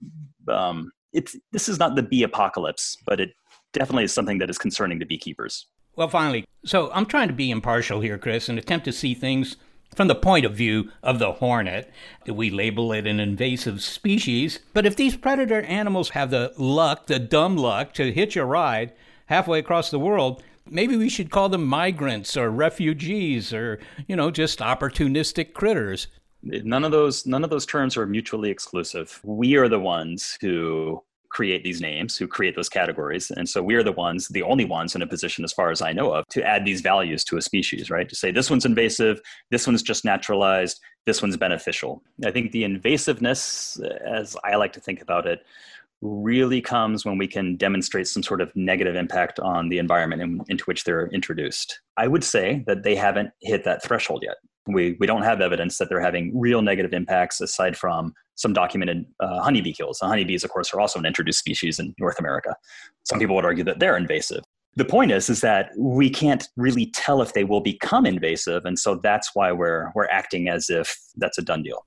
[0.52, 3.30] um, it's, this is not the bee apocalypse, but it
[3.72, 5.66] definitely is something that is concerning to beekeepers.
[5.96, 9.56] Well, finally, so I'm trying to be impartial here, Chris, and attempt to see things
[9.94, 11.90] from the point of view of the hornet.
[12.26, 17.18] We label it an invasive species, but if these predator animals have the luck, the
[17.18, 18.92] dumb luck, to hitch a ride
[19.26, 24.30] halfway across the world, maybe we should call them migrants or refugees or, you know,
[24.30, 26.08] just opportunistic critters.
[26.42, 29.20] None of those none of those terms are mutually exclusive.
[29.24, 33.30] We are the ones who create these names, who create those categories.
[33.30, 35.92] And so we're the ones, the only ones in a position, as far as I
[35.92, 38.08] know of, to add these values to a species, right?
[38.08, 42.02] To say this one's invasive, this one's just naturalized, this one's beneficial.
[42.24, 45.44] I think the invasiveness, as I like to think about it,
[46.00, 50.40] really comes when we can demonstrate some sort of negative impact on the environment in,
[50.48, 51.80] into which they're introduced.
[51.96, 54.36] I would say that they haven't hit that threshold yet.
[54.68, 59.04] We, we don't have evidence that they're having real negative impacts aside from some documented
[59.20, 59.98] uh, honeybee kills.
[59.98, 62.54] The honeybees, of course, are also an introduced species in North America.
[63.04, 64.44] Some people would argue that they're invasive.
[64.76, 68.78] The point is, is that we can't really tell if they will become invasive, and
[68.78, 71.84] so that's why we're we're acting as if that's a done deal.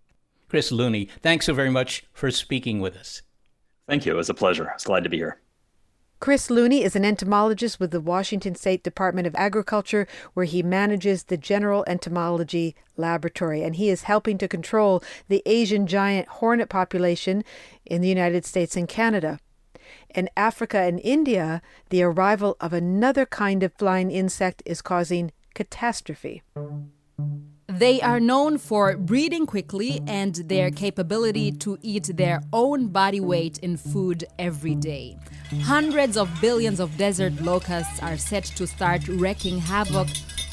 [0.50, 3.22] Chris Looney, thanks so very much for speaking with us.
[3.88, 4.12] Thank you.
[4.12, 4.70] It was a pleasure.
[4.70, 5.40] I was glad to be here.
[6.22, 11.24] Chris Looney is an entomologist with the Washington State Department of Agriculture, where he manages
[11.24, 17.44] the General Entomology Laboratory, and he is helping to control the Asian giant hornet population
[17.88, 19.40] in the United States and Canada.
[20.14, 26.44] In Africa and India, the arrival of another kind of flying insect is causing catastrophe.
[27.82, 28.12] They mm-hmm.
[28.12, 30.76] are known for breeding quickly and their mm-hmm.
[30.76, 35.18] capability to eat their own body weight in food every day.
[35.62, 40.08] Hundreds of billions of desert locusts are set to start wreaking havoc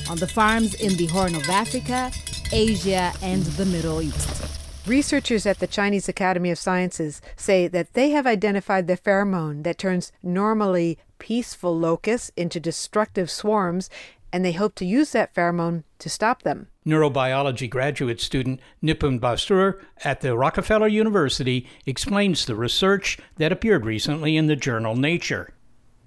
[0.08, 2.10] on the farms in the Horn of Africa,
[2.50, 4.48] Asia, and the Middle East.
[4.86, 9.76] Researchers at the Chinese Academy of Sciences say that they have identified the pheromone that
[9.76, 13.90] turns normally peaceful locusts into destructive swarms,
[14.32, 19.78] and they hope to use that pheromone to stop them neurobiology graduate student Nipun Basrur
[20.04, 25.52] at the Rockefeller University explains the research that appeared recently in the journal Nature.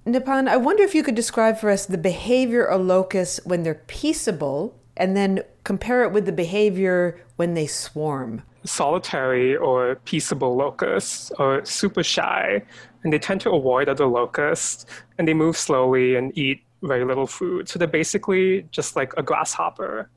[0.08, 3.84] Nipun, I wonder if you could describe for us the behavior of locusts when they're
[3.86, 8.42] peaceable and then compare it with the behavior when they swarm.
[8.64, 12.64] Solitary or peaceable locusts are super shy
[13.04, 14.88] and they tend to avoid other locusts
[15.19, 17.69] and they move slowly and eat very little food.
[17.69, 20.10] So they're basically just like a grasshopper.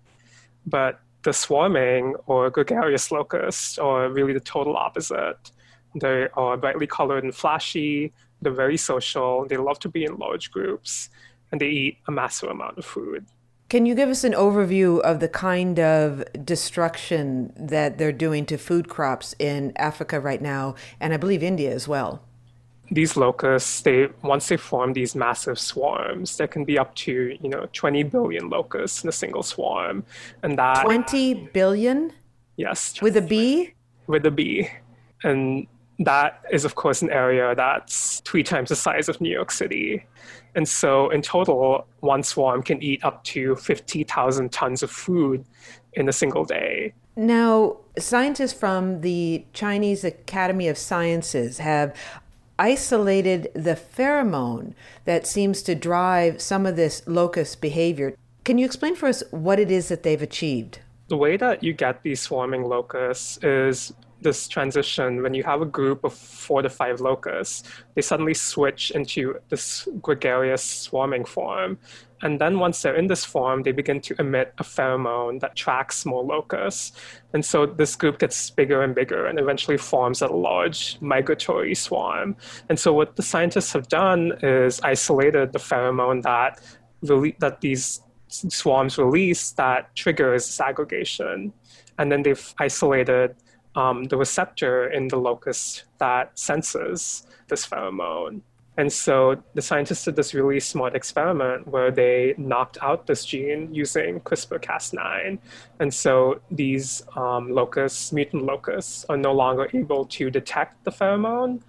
[0.67, 5.51] But the swarming or gregarious locusts are really the total opposite.
[5.95, 8.13] They are brightly colored and flashy.
[8.43, 9.47] They're very social.
[9.47, 11.09] They love to be in large groups,
[11.51, 13.25] and they eat a massive amount of food.
[13.71, 18.59] Can you give us an overview of the kind of destruction that they're doing to
[18.59, 22.23] food crops in Africa right now, and I believe India as well?
[22.91, 27.49] These locusts, they once they form these massive swarms, there can be up to you
[27.49, 30.05] know 20 billion locusts in a single swarm,
[30.43, 32.13] and that 20 billion.
[32.57, 33.73] Yes, with a B.
[34.07, 34.69] With a B,
[35.23, 35.67] and
[36.01, 40.05] that is of course an area that's three times the size of New York City,
[40.55, 45.45] and so in total, one swarm can eat up to 50,000 tons of food
[45.95, 46.93] in a single day.
[47.17, 51.97] Now, scientists from the Chinese Academy of Sciences have
[52.59, 54.75] isolated the pheromone
[55.05, 58.15] that seems to drive some of this locust behavior.
[58.45, 60.81] Can you explain for us what it is that they've achieved?
[61.09, 63.93] The way that you get these swarming locusts is
[64.25, 67.63] this transition when you have a group of four to five locusts,
[67.95, 71.79] they suddenly switch into this gregarious swarming form.
[72.25, 76.07] And then once they're in this form, they begin to emit a pheromone that tracks
[76.07, 76.93] more locusts.
[77.35, 82.35] And so this group gets bigger and bigger and eventually forms a large migratory swarm.
[82.71, 86.61] And so what the scientists have done is isolated the pheromone that
[87.39, 91.53] that these swarms release that triggers this aggregation.
[91.99, 93.37] And then they've isolated
[93.75, 98.41] um, the receptor in the locust that senses this pheromone.
[98.77, 103.73] And so the scientists did this really smart experiment where they knocked out this gene
[103.73, 105.39] using CRISPR Cas9.
[105.79, 111.61] And so these um, locusts, mutant locusts, are no longer able to detect the pheromone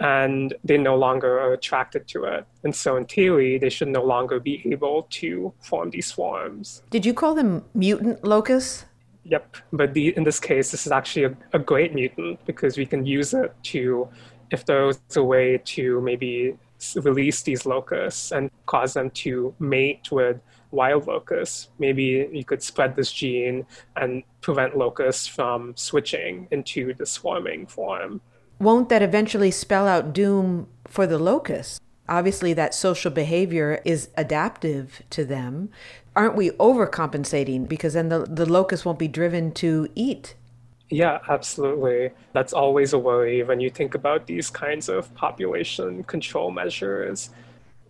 [0.00, 2.46] and they no longer are attracted to it.
[2.64, 6.82] And so, in theory, they should no longer be able to form these swarms.
[6.90, 8.84] Did you call them mutant locusts?
[9.24, 9.56] Yep.
[9.72, 13.04] But the, in this case, this is actually a, a great mutant because we can
[13.04, 14.08] use it to
[14.50, 16.56] if there was a way to maybe
[16.96, 20.40] release these locusts and cause them to mate with
[20.70, 27.06] wild locusts, maybe you could spread this gene and prevent locusts from switching into the
[27.06, 28.20] swarming form.
[28.58, 31.80] Won't that eventually spell out doom for the locusts?
[32.08, 35.70] Obviously, that social behavior is adaptive to them.
[36.16, 40.34] Aren't we overcompensating because then the, the locust won't be driven to eat
[40.90, 42.10] yeah, absolutely.
[42.32, 47.30] That's always a worry when you think about these kinds of population control measures.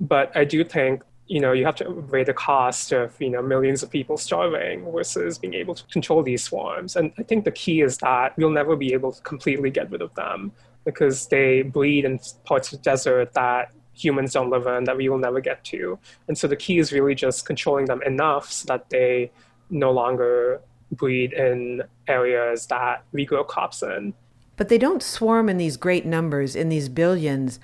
[0.01, 3.43] But I do think, you know, you have to weigh the cost of, you know,
[3.43, 6.97] millions of people starving versus being able to control these swarms.
[6.97, 10.03] And I think the key is that we'll never be able to completely get rid
[10.03, 10.53] of them
[10.85, 15.09] because they breed in parts of the desert that humans don't live in that we
[15.09, 15.99] will never get to.
[16.29, 19.31] And so the key is really just controlling them enough so that they
[19.71, 20.63] no longer
[20.93, 24.15] breed in areas that we grow crops in.
[24.57, 27.61] But they don't swarm in these great numbers, in these billions,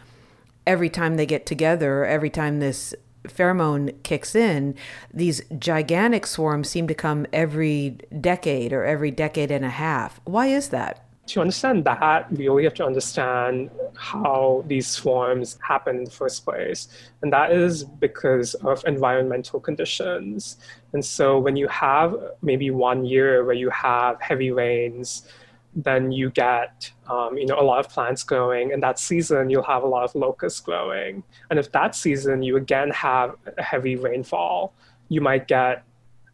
[0.66, 2.94] every time they get together, every time this
[3.24, 4.74] pheromone kicks in.
[5.12, 10.20] These gigantic swarms seem to come every decade or every decade and a half.
[10.24, 11.03] Why is that?
[11.28, 16.44] To understand that, we really have to understand how these swarms happen in the first
[16.44, 16.88] place.
[17.22, 20.58] And that is because of environmental conditions.
[20.92, 25.26] And so when you have maybe one year where you have heavy rains,
[25.74, 29.62] then you get um, you know a lot of plants growing and that season you'll
[29.62, 33.96] have a lot of locusts growing and if that season you again have a heavy
[33.96, 34.72] rainfall
[35.08, 35.82] you might get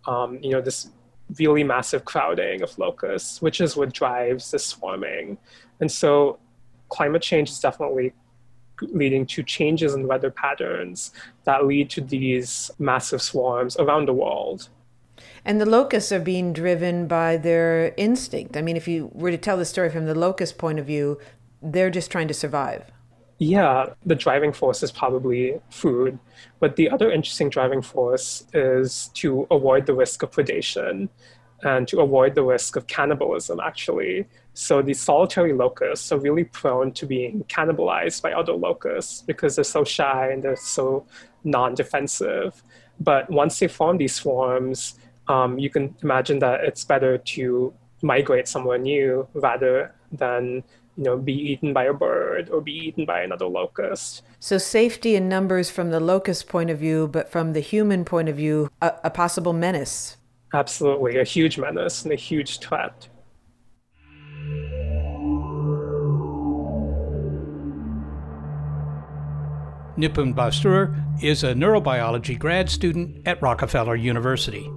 [0.06, 0.90] um, you know this
[1.38, 5.38] really massive crowding of locusts, which is what drives the swarming.
[5.80, 6.38] And so
[6.88, 8.12] climate change is definitely
[8.82, 11.12] leading to changes in weather patterns
[11.44, 14.68] that lead to these massive swarms around the world.
[15.44, 18.56] And the locusts are being driven by their instinct.
[18.56, 21.18] I mean, if you were to tell the story from the locust point of view,
[21.62, 22.90] they're just trying to survive.
[23.40, 26.18] Yeah, the driving force is probably food.
[26.58, 31.08] But the other interesting driving force is to avoid the risk of predation
[31.62, 34.26] and to avoid the risk of cannibalism, actually.
[34.52, 39.64] So these solitary locusts are really prone to being cannibalized by other locusts because they're
[39.64, 41.06] so shy and they're so
[41.42, 42.62] non defensive.
[43.00, 47.72] But once they form these swarms, um, you can imagine that it's better to
[48.02, 50.62] migrate somewhere new rather than
[51.00, 54.22] you know, be eaten by a bird or be eaten by another locust.
[54.38, 58.28] So, safety in numbers from the locust point of view, but from the human point
[58.28, 60.18] of view, a, a possible menace.
[60.52, 63.08] Absolutely, a huge menace and a huge threat.
[69.96, 74.70] Nipun Basrur is a neurobiology grad student at Rockefeller University.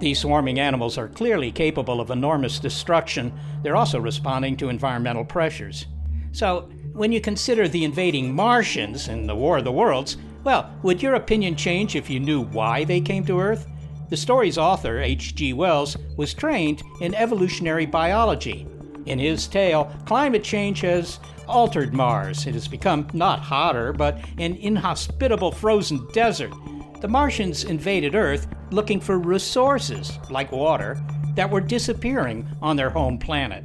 [0.00, 3.32] These swarming animals are clearly capable of enormous destruction.
[3.62, 5.86] They're also responding to environmental pressures.
[6.32, 11.02] So, when you consider the invading Martians in the War of the Worlds, well, would
[11.02, 13.66] your opinion change if you knew why they came to Earth?
[14.08, 15.52] The story's author, H.G.
[15.52, 18.66] Wells, was trained in evolutionary biology.
[19.04, 22.46] In his tale, climate change has altered Mars.
[22.46, 26.52] It has become not hotter, but an inhospitable frozen desert.
[27.00, 31.02] The Martians invaded Earth looking for resources, like water,
[31.34, 33.64] that were disappearing on their home planet.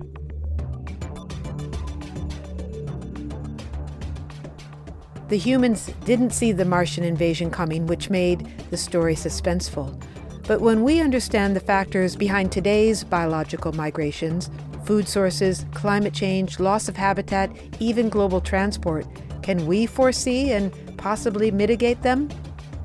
[5.28, 10.02] The humans didn't see the Martian invasion coming, which made the story suspenseful.
[10.48, 14.50] But when we understand the factors behind today's biological migrations
[14.86, 19.06] food sources, climate change, loss of habitat, even global transport
[19.42, 22.30] can we foresee and possibly mitigate them?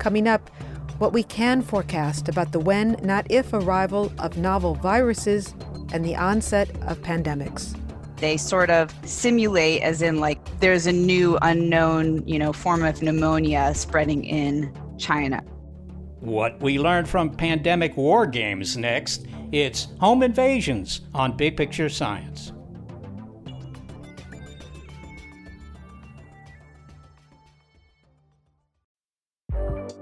[0.01, 0.49] Coming up,
[0.97, 5.53] what we can forecast about the when, not if, arrival of novel viruses
[5.93, 7.79] and the onset of pandemics.
[8.15, 13.03] They sort of simulate, as in, like, there's a new unknown, you know, form of
[13.03, 15.43] pneumonia spreading in China.
[16.19, 19.27] What we learned from pandemic war games next.
[19.51, 22.53] It's Home Invasions on Big Picture Science.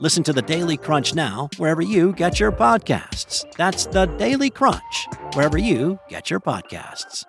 [0.00, 3.44] Listen to the Daily Crunch now, wherever you get your podcasts.
[3.56, 7.24] That's the Daily Crunch, wherever you get your podcasts.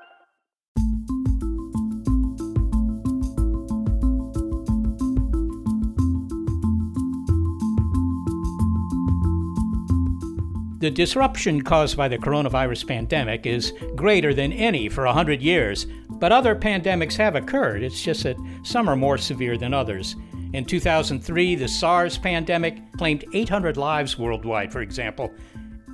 [10.80, 16.32] The disruption caused by the coronavirus pandemic is greater than any for 100 years, but
[16.32, 17.84] other pandemics have occurred.
[17.84, 20.16] It's just that some are more severe than others.
[20.56, 25.34] In 2003, the SARS pandemic claimed 800 lives worldwide, for example.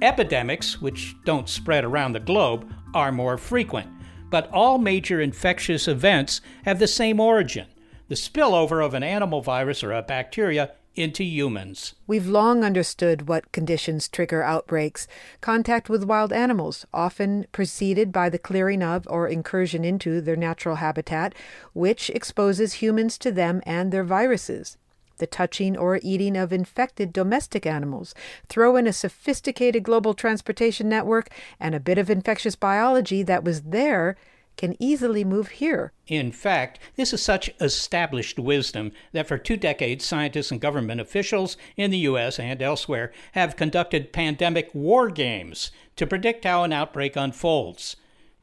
[0.04, 3.90] Epidemics, which don't spread around the globe, are more frequent.
[4.30, 7.66] But all major infectious events have the same origin
[8.08, 11.96] the spillover of an animal virus or a bacteria into humans.
[12.08, 15.08] We've long understood what conditions trigger outbreaks.
[15.40, 20.76] Contact with wild animals, often preceded by the clearing of or incursion into their natural
[20.76, 21.34] habitat,
[21.74, 24.78] which exposes humans to them and their viruses.
[25.18, 28.16] The touching or eating of infected domestic animals.
[28.50, 31.30] Throw in a sophisticated global transportation network
[31.60, 34.18] and a bit of infectious biology that was there
[34.58, 35.92] can easily move here.
[36.08, 41.58] In fact, this is such established wisdom that for two decades, scientists and government officials
[41.78, 42.40] in the U.S.
[42.40, 47.96] and elsewhere have conducted pandemic war games to predict how an outbreak unfolds.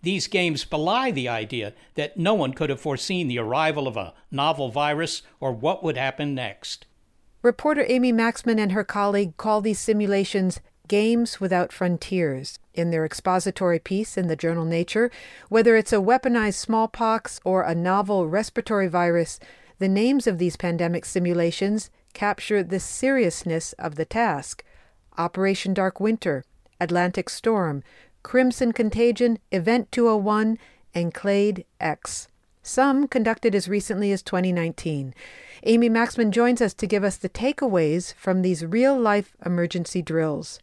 [0.03, 4.15] These games belie the idea that no one could have foreseen the arrival of a
[4.31, 6.87] novel virus or what would happen next.
[7.43, 13.79] Reporter Amy Maxmen and her colleague call these simulations Games Without Frontiers in their expository
[13.79, 15.11] piece in the journal Nature.
[15.49, 19.39] Whether it's a weaponized smallpox or a novel respiratory virus,
[19.79, 24.64] the names of these pandemic simulations capture the seriousness of the task.
[25.16, 26.45] Operation Dark Winter,
[26.81, 27.83] Atlantic Storm,
[28.22, 30.59] Crimson Contagion, Event 201,
[30.95, 32.29] and Clade X.
[32.62, 35.14] Some conducted as recently as 2019.
[35.62, 40.61] Amy Maxmen joins us to give us the takeaways from these real life emergency drills.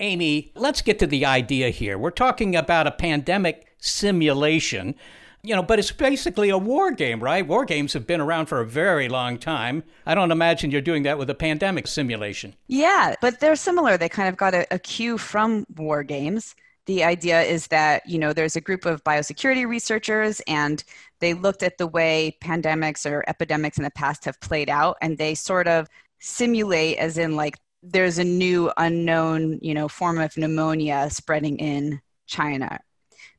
[0.00, 1.96] Amy, let's get to the idea here.
[1.96, 4.94] We're talking about a pandemic simulation,
[5.42, 7.46] you know, but it's basically a war game, right?
[7.46, 9.84] War games have been around for a very long time.
[10.04, 12.54] I don't imagine you're doing that with a pandemic simulation.
[12.66, 13.96] Yeah, but they're similar.
[13.96, 16.54] They kind of got a, a cue from war games.
[16.84, 20.84] The idea is that, you know, there's a group of biosecurity researchers and
[21.20, 25.18] they looked at the way pandemics or epidemics in the past have played out and
[25.18, 25.88] they sort of
[26.20, 27.58] simulate as in like
[27.92, 32.80] there's a new unknown, you know, form of pneumonia spreading in China.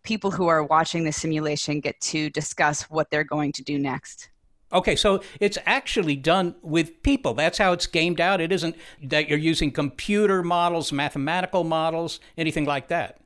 [0.03, 4.29] People who are watching the simulation get to discuss what they're going to do next.
[4.71, 7.33] Okay, so it's actually done with people.
[7.33, 8.41] That's how it's gamed out.
[8.41, 13.19] It isn't that you're using computer models, mathematical models, anything like that.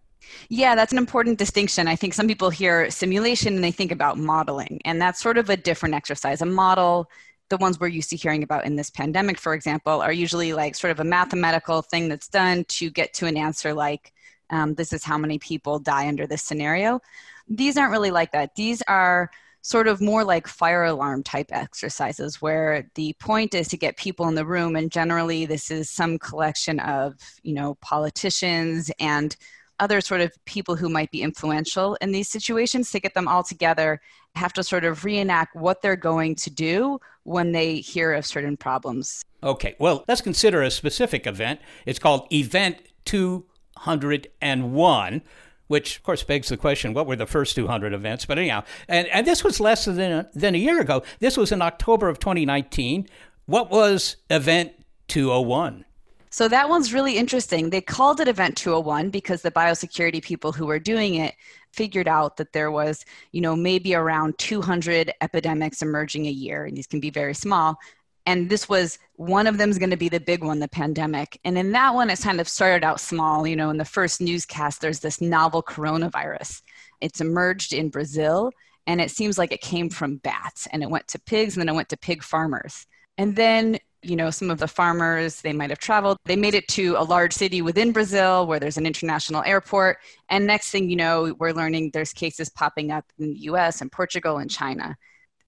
[0.49, 1.87] Yeah, that's an important distinction.
[1.87, 5.49] I think some people hear simulation and they think about modeling, and that's sort of
[5.49, 6.41] a different exercise.
[6.41, 7.09] A model
[7.51, 10.73] the ones we're used to hearing about in this pandemic, for example, are usually like
[10.73, 14.13] sort of a mathematical thing that's done to get to an answer like,
[14.49, 17.01] um, this is how many people die under this scenario.
[17.47, 18.55] These aren't really like that.
[18.55, 19.29] These are
[19.61, 24.27] sort of more like fire alarm type exercises where the point is to get people
[24.27, 29.35] in the room and generally this is some collection of you know politicians and
[29.81, 33.43] other sort of people who might be influential in these situations to get them all
[33.43, 33.99] together
[34.35, 38.55] have to sort of reenact what they're going to do when they hear of certain
[38.55, 39.25] problems.
[39.43, 41.59] Okay, well, let's consider a specific event.
[41.85, 45.21] It's called Event 201
[45.67, 49.07] which of course begs the question what were the first 200 events but anyhow and,
[49.07, 52.19] and this was less than a, than a year ago this was in october of
[52.19, 53.07] 2019
[53.45, 54.73] what was event
[55.07, 55.85] 201
[56.31, 57.69] so that one's really interesting.
[57.69, 61.35] They called it event 201 because the biosecurity people who were doing it
[61.73, 66.75] figured out that there was you know maybe around 200 epidemics emerging a year and
[66.75, 67.77] these can be very small.
[68.25, 71.39] And this was one of them is going to be the big one the pandemic.
[71.43, 74.21] And in that one it kind of started out small you know in the first
[74.21, 76.61] newscast there's this novel coronavirus.
[77.01, 78.51] It's emerged in brazil
[78.87, 81.69] and it seems like it came from bats and it went to pigs and then
[81.69, 82.87] it went to pig farmers.
[83.17, 86.67] And then you know some of the farmers they might have traveled they made it
[86.67, 89.99] to a large city within brazil where there's an international airport
[90.29, 93.91] and next thing you know we're learning there's cases popping up in the us and
[93.91, 94.97] portugal and china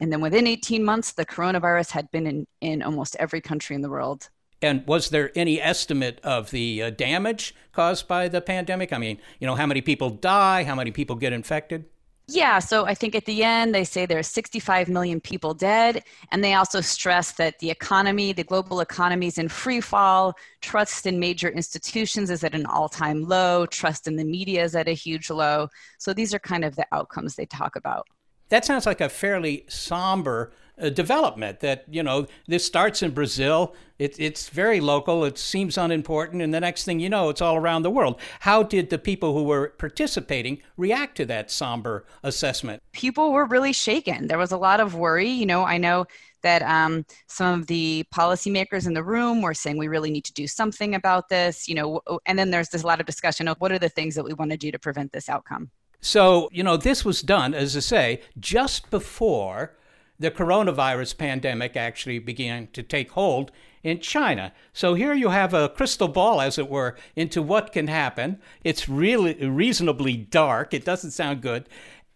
[0.03, 3.81] and then within 18 months, the coronavirus had been in, in almost every country in
[3.81, 4.29] the world.
[4.61, 8.91] And was there any estimate of the uh, damage caused by the pandemic?
[8.91, 11.85] I mean, you know, how many people die, how many people get infected?
[12.28, 16.41] Yeah, so I think at the end they say there's 65 million people dead, and
[16.41, 20.34] they also stress that the economy, the global economy is in free fall.
[20.61, 23.65] Trust in major institutions is at an all time low.
[23.65, 25.67] Trust in the media is at a huge low.
[25.97, 28.07] So these are kind of the outcomes they talk about
[28.53, 33.76] that sounds like a fairly somber uh, development that you know this starts in brazil
[33.99, 37.55] it, it's very local it seems unimportant and the next thing you know it's all
[37.55, 38.19] around the world.
[38.41, 42.82] How did the people who were participating react to that somber assessment?
[42.91, 44.28] People were really shaken.
[44.28, 45.30] There was a lot of worry.
[45.30, 46.05] You know i know
[46.41, 50.34] that um, some of the policymakers in the room were saying we really need to
[50.34, 53.71] do something about this you know and then there's this lot of discussion of what
[53.71, 55.69] are the things that we want to do to prevent this outcome?
[56.01, 59.78] So, you know, this was done, as I say, just before
[60.20, 63.51] the coronavirus pandemic actually began to take hold
[63.84, 64.53] in China.
[64.72, 68.39] So here you have a crystal ball, as it were, into what can happen.
[68.64, 70.74] It's really reasonably dark.
[70.74, 71.68] It doesn't sound good.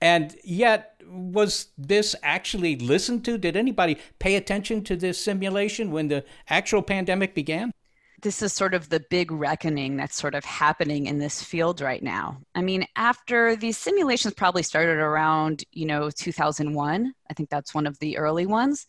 [0.01, 3.37] And yet, was this actually listened to?
[3.37, 7.71] Did anybody pay attention to this simulation when the actual pandemic began?
[8.21, 12.01] This is sort of the big reckoning that's sort of happening in this field right
[12.01, 12.39] now.
[12.55, 17.85] I mean, after these simulations probably started around, you know, 2001, I think that's one
[17.85, 18.87] of the early ones.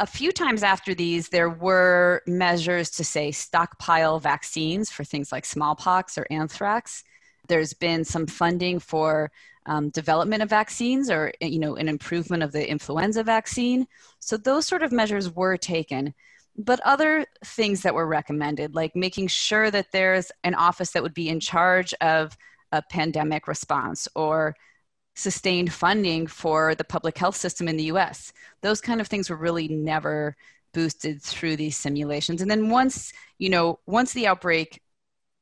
[0.00, 5.44] A few times after these, there were measures to say stockpile vaccines for things like
[5.44, 7.04] smallpox or anthrax.
[7.46, 9.30] There's been some funding for
[9.66, 13.86] um, development of vaccines or, you know, an improvement of the influenza vaccine.
[14.18, 16.12] So those sort of measures were taken
[16.56, 21.14] but other things that were recommended, like making sure that there's an office that would
[21.14, 22.36] be in charge of
[22.72, 24.54] a pandemic response or
[25.16, 28.32] sustained funding for the public health system in the US.
[28.62, 30.36] Those kind of things were really never
[30.72, 32.42] boosted through these simulations.
[32.42, 34.82] And then once, you know, once the outbreak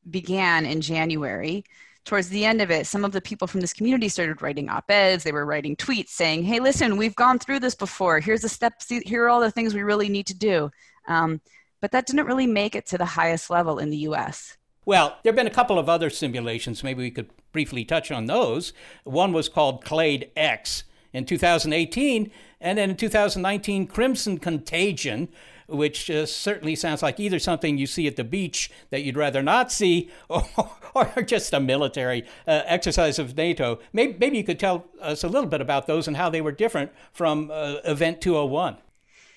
[0.08, 1.64] began in January,
[2.04, 4.90] towards the end of it, some of the people from this community started writing op
[4.90, 5.24] eds.
[5.24, 8.20] They were writing tweets saying, hey, listen, we've gone through this before.
[8.20, 10.70] Here's the steps, here are all the things we really need to do.
[11.06, 11.40] Um,
[11.80, 14.56] but that didn't really make it to the highest level in the US.
[14.84, 16.82] Well, there have been a couple of other simulations.
[16.82, 18.72] Maybe we could briefly touch on those.
[19.04, 22.30] One was called Clade X in 2018,
[22.60, 25.28] and then in 2019, Crimson Contagion,
[25.68, 29.42] which uh, certainly sounds like either something you see at the beach that you'd rather
[29.42, 30.48] not see, or,
[30.94, 33.78] or just a military uh, exercise of NATO.
[33.92, 36.52] Maybe, maybe you could tell us a little bit about those and how they were
[36.52, 38.78] different from uh, Event 201.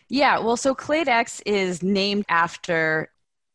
[0.10, 3.10] Yeah, well, so Clade X is named after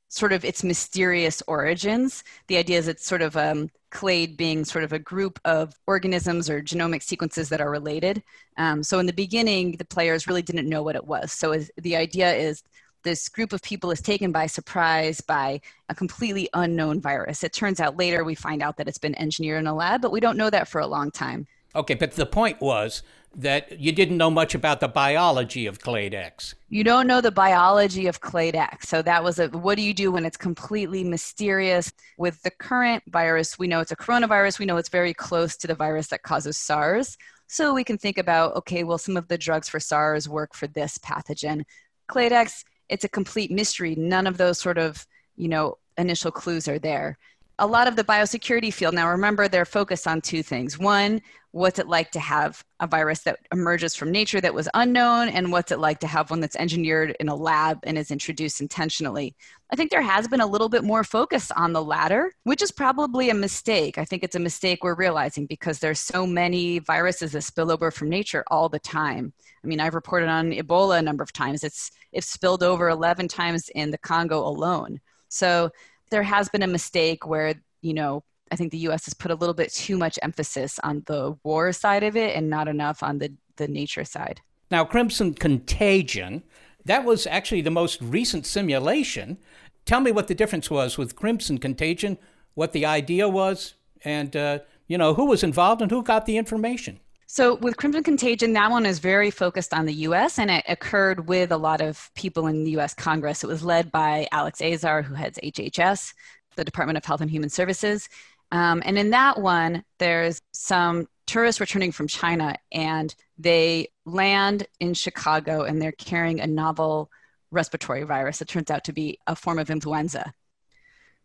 [0.09, 2.24] sort of its mysterious origins.
[2.48, 6.51] The idea is it's sort of um, clade being sort of a group of organisms
[6.51, 8.22] or genomic sequences that are related.
[8.57, 11.32] Um, so in the beginning, the players really didn't know what it was.
[11.32, 12.64] So is, the idea is
[13.05, 17.44] this group of people is taken by surprise by a completely unknown virus.
[17.44, 20.12] It turns out later we find out that it's been engineered in a lab, but
[20.12, 21.46] we don't know that for a long time.
[21.75, 23.03] Okay, but the point was
[23.35, 26.55] that you didn't know much about the biology of clade X.
[26.68, 28.89] You don't know the biology of clade X.
[28.89, 31.93] So that was a what do you do when it's completely mysterious?
[32.18, 34.59] With the current virus, we know it's a coronavirus.
[34.59, 37.16] We know it's very close to the virus that causes SARS.
[37.47, 40.66] So we can think about okay, well, some of the drugs for SARS work for
[40.66, 41.62] this pathogen.
[42.09, 43.95] Clade X, it's a complete mystery.
[43.95, 45.07] None of those sort of
[45.37, 47.16] you know initial clues are there
[47.61, 51.21] a lot of the biosecurity field now remember they're focused on two things one
[51.53, 55.51] what's it like to have a virus that emerges from nature that was unknown and
[55.51, 59.34] what's it like to have one that's engineered in a lab and is introduced intentionally.
[59.72, 62.70] I think there has been a little bit more focus on the latter which is
[62.70, 63.98] probably a mistake.
[63.98, 67.90] I think it's a mistake we're realizing because there's so many viruses that spill over
[67.90, 69.32] from nature all the time.
[69.64, 71.64] I mean i've reported on ebola a number of times.
[71.64, 75.01] It's it's spilled over 11 times in the congo alone.
[75.28, 75.70] So
[76.11, 79.34] there has been a mistake where you know I think the US has put a
[79.34, 83.18] little bit too much emphasis on the war side of it and not enough on
[83.18, 84.40] the, the nature side.
[84.70, 86.42] Now, Crimson Contagion,
[86.84, 89.38] that was actually the most recent simulation.
[89.84, 92.18] Tell me what the difference was with Crimson Contagion,
[92.55, 93.74] what the idea was,
[94.05, 97.01] and, uh, you know, who was involved and who got the information.
[97.26, 101.28] So, with Crimson Contagion, that one is very focused on the US and it occurred
[101.28, 103.44] with a lot of people in the US Congress.
[103.44, 106.12] It was led by Alex Azar, who heads HHS,
[106.57, 108.09] the Department of Health and Human Services.
[108.53, 114.94] Um, and in that one, there's some tourists returning from China and they land in
[114.94, 117.11] Chicago and they're carrying a novel
[117.51, 120.32] respiratory virus that turns out to be a form of influenza.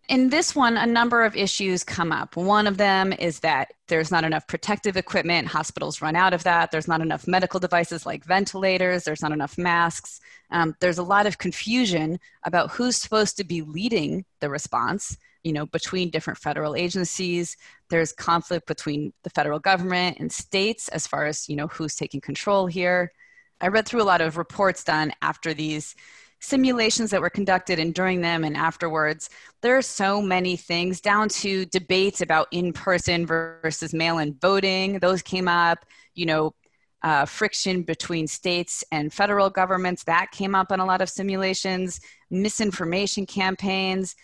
[0.07, 2.35] In this one, a number of issues come up.
[2.35, 5.47] One of them is that there's not enough protective equipment.
[5.47, 6.69] Hospitals run out of that.
[6.69, 9.03] There's not enough medical devices like ventilators.
[9.03, 10.19] There's not enough masks.
[10.51, 15.53] Um, there's a lot of confusion about who's supposed to be leading the response you
[15.53, 17.55] know between different federal agencies.
[17.89, 22.19] There's conflict between the federal government and states as far as you know who's taking
[22.19, 23.13] control here.
[23.61, 25.95] I read through a lot of reports done after these
[26.41, 29.29] simulations that were conducted and during them and afterwards.
[29.61, 34.99] There are so many things down to debates about in-person versus mail-in voting.
[34.99, 35.85] Those came up
[36.15, 36.55] you know
[37.03, 40.03] uh, friction between states and federal governments.
[40.05, 41.99] That came up in a lot of simulations.
[42.31, 44.15] Misinformation campaigns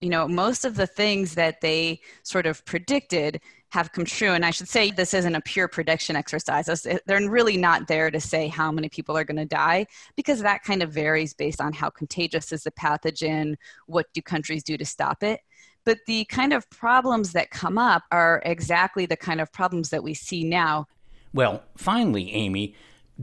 [0.00, 4.32] you know, most of the things that they sort of predicted have come true.
[4.32, 6.66] And I should say this isn't a pure prediction exercise.
[7.06, 9.86] They're really not there to say how many people are going to die
[10.16, 14.64] because that kind of varies based on how contagious is the pathogen, what do countries
[14.64, 15.40] do to stop it.
[15.84, 20.02] But the kind of problems that come up are exactly the kind of problems that
[20.02, 20.86] we see now.
[21.32, 22.74] Well, finally, Amy,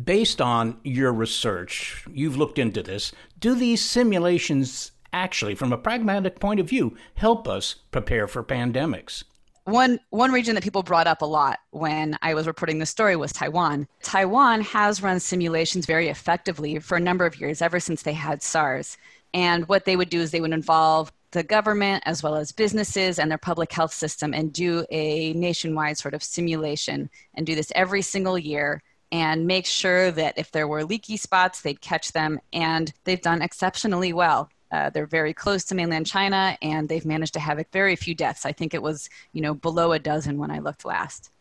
[0.02, 6.40] based on your research, you've looked into this, do these simulations actually, from a pragmatic
[6.40, 9.24] point of view, help us prepare for pandemics?
[9.66, 13.18] One, one region that people brought up a lot when I was reporting this story
[13.18, 13.88] was Taiwan.
[14.02, 18.42] Taiwan has run simulations very effectively for a number of years, ever since they had
[18.42, 18.98] SARS.
[19.34, 23.20] And what they would do is they would involve the government as well as businesses
[23.20, 27.72] and their public health system and do a nationwide sort of simulation and do this
[27.76, 28.82] every single year
[29.12, 32.40] and make sure that if there were leaky spots, they'd catch them.
[32.54, 34.50] And they've done exceptionally well.
[34.72, 38.46] Uh, they're very close to mainland China, and they've managed to have very few deaths.
[38.46, 41.32] I think it was, you know, below a dozen when I looked last.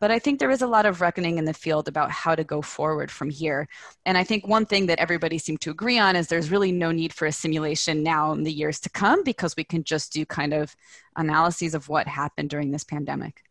[0.00, 2.44] But I think there is a lot of reckoning in the field about how to
[2.44, 3.68] go forward from here.
[4.06, 6.92] And I think one thing that everybody seemed to agree on is there's really no
[6.92, 10.24] need for a simulation now in the years to come because we can just do
[10.24, 10.76] kind of
[11.16, 13.42] analyses of what happened during this pandemic.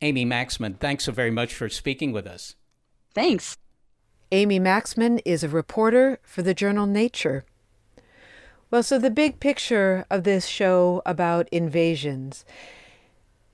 [0.00, 2.54] Amy Maxmen, thanks so very much for speaking with us.
[3.14, 3.56] Thanks.
[4.30, 7.44] Amy Maxmen is a reporter for the journal Nature.
[8.70, 12.44] Well, so the big picture of this show about invasions.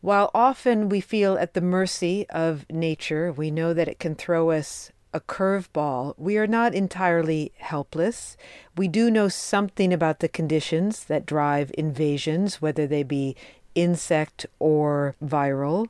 [0.00, 4.50] While often we feel at the mercy of nature, we know that it can throw
[4.50, 6.14] us a curveball.
[6.16, 8.36] We are not entirely helpless.
[8.76, 13.36] We do know something about the conditions that drive invasions, whether they be
[13.74, 15.88] insect or viral.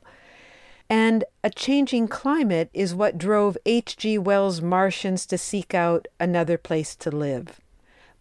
[0.89, 4.17] And a changing climate is what drove H.G.
[4.17, 7.61] Wells' Martians to seek out another place to live.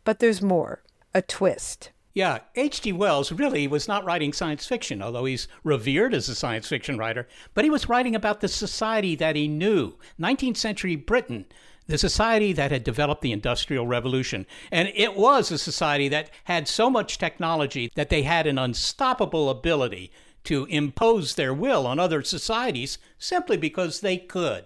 [0.04, 0.82] But there's more
[1.14, 1.90] a twist.
[2.12, 2.92] Yeah, H.G.
[2.92, 7.28] Wells really was not writing science fiction, although he's revered as a science fiction writer,
[7.54, 11.46] but he was writing about the society that he knew 19th century Britain,
[11.86, 14.44] the society that had developed the Industrial Revolution.
[14.72, 19.48] And it was a society that had so much technology that they had an unstoppable
[19.48, 20.10] ability
[20.44, 24.64] to impose their will on other societies simply because they could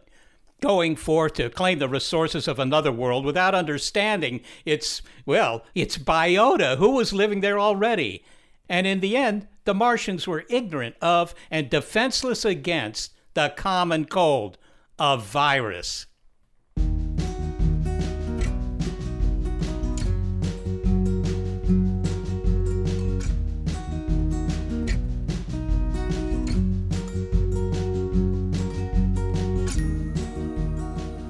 [0.60, 6.78] going forth to claim the resources of another world without understanding its, well, its biota,
[6.78, 8.24] who was living there already.
[8.68, 14.58] And in the end, the Martians were ignorant of and defenseless against the common cold,
[14.98, 16.06] a virus.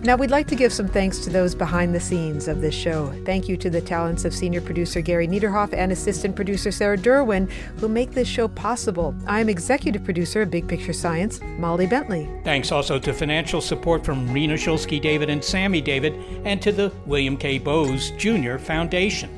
[0.05, 3.11] Now, we'd like to give some thanks to those behind the scenes of this show.
[3.25, 7.51] Thank you to the talents of senior producer Gary Niederhoff and assistant producer Sarah Derwin,
[7.79, 9.15] who make this show possible.
[9.27, 12.29] I'm executive producer of Big Picture Science, Molly Bentley.
[12.45, 16.13] Thanks also to financial support from Rena Shulsky David and Sammy David,
[16.45, 17.59] and to the William K.
[17.59, 18.59] Bowes Jr.
[18.59, 19.31] Foundation.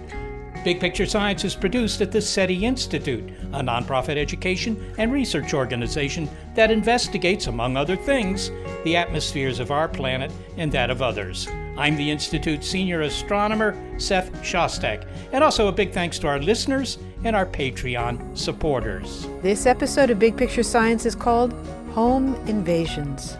[0.66, 6.28] Big Picture Science is produced at the SETI Institute, a nonprofit education and research organization
[6.56, 8.50] that investigates, among other things,
[8.82, 11.46] the atmospheres of our planet and that of others.
[11.78, 16.98] I'm the Institute's senior astronomer, Seth Shostak, and also a big thanks to our listeners
[17.22, 19.28] and our Patreon supporters.
[19.42, 21.52] This episode of Big Picture Science is called
[21.92, 23.36] Home Invasions.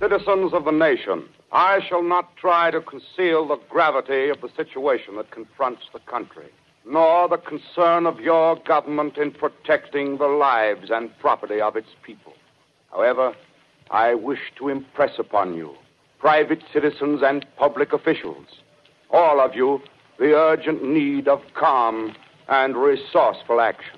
[0.00, 5.16] Citizens of the nation, I shall not try to conceal the gravity of the situation
[5.16, 6.48] that confronts the country,
[6.84, 12.34] nor the concern of your government in protecting the lives and property of its people.
[12.90, 13.34] However,
[13.90, 15.74] I wish to impress upon you,
[16.18, 18.46] private citizens and public officials,
[19.10, 19.80] all of you,
[20.18, 22.14] the urgent need of calm
[22.48, 23.97] and resourceful action.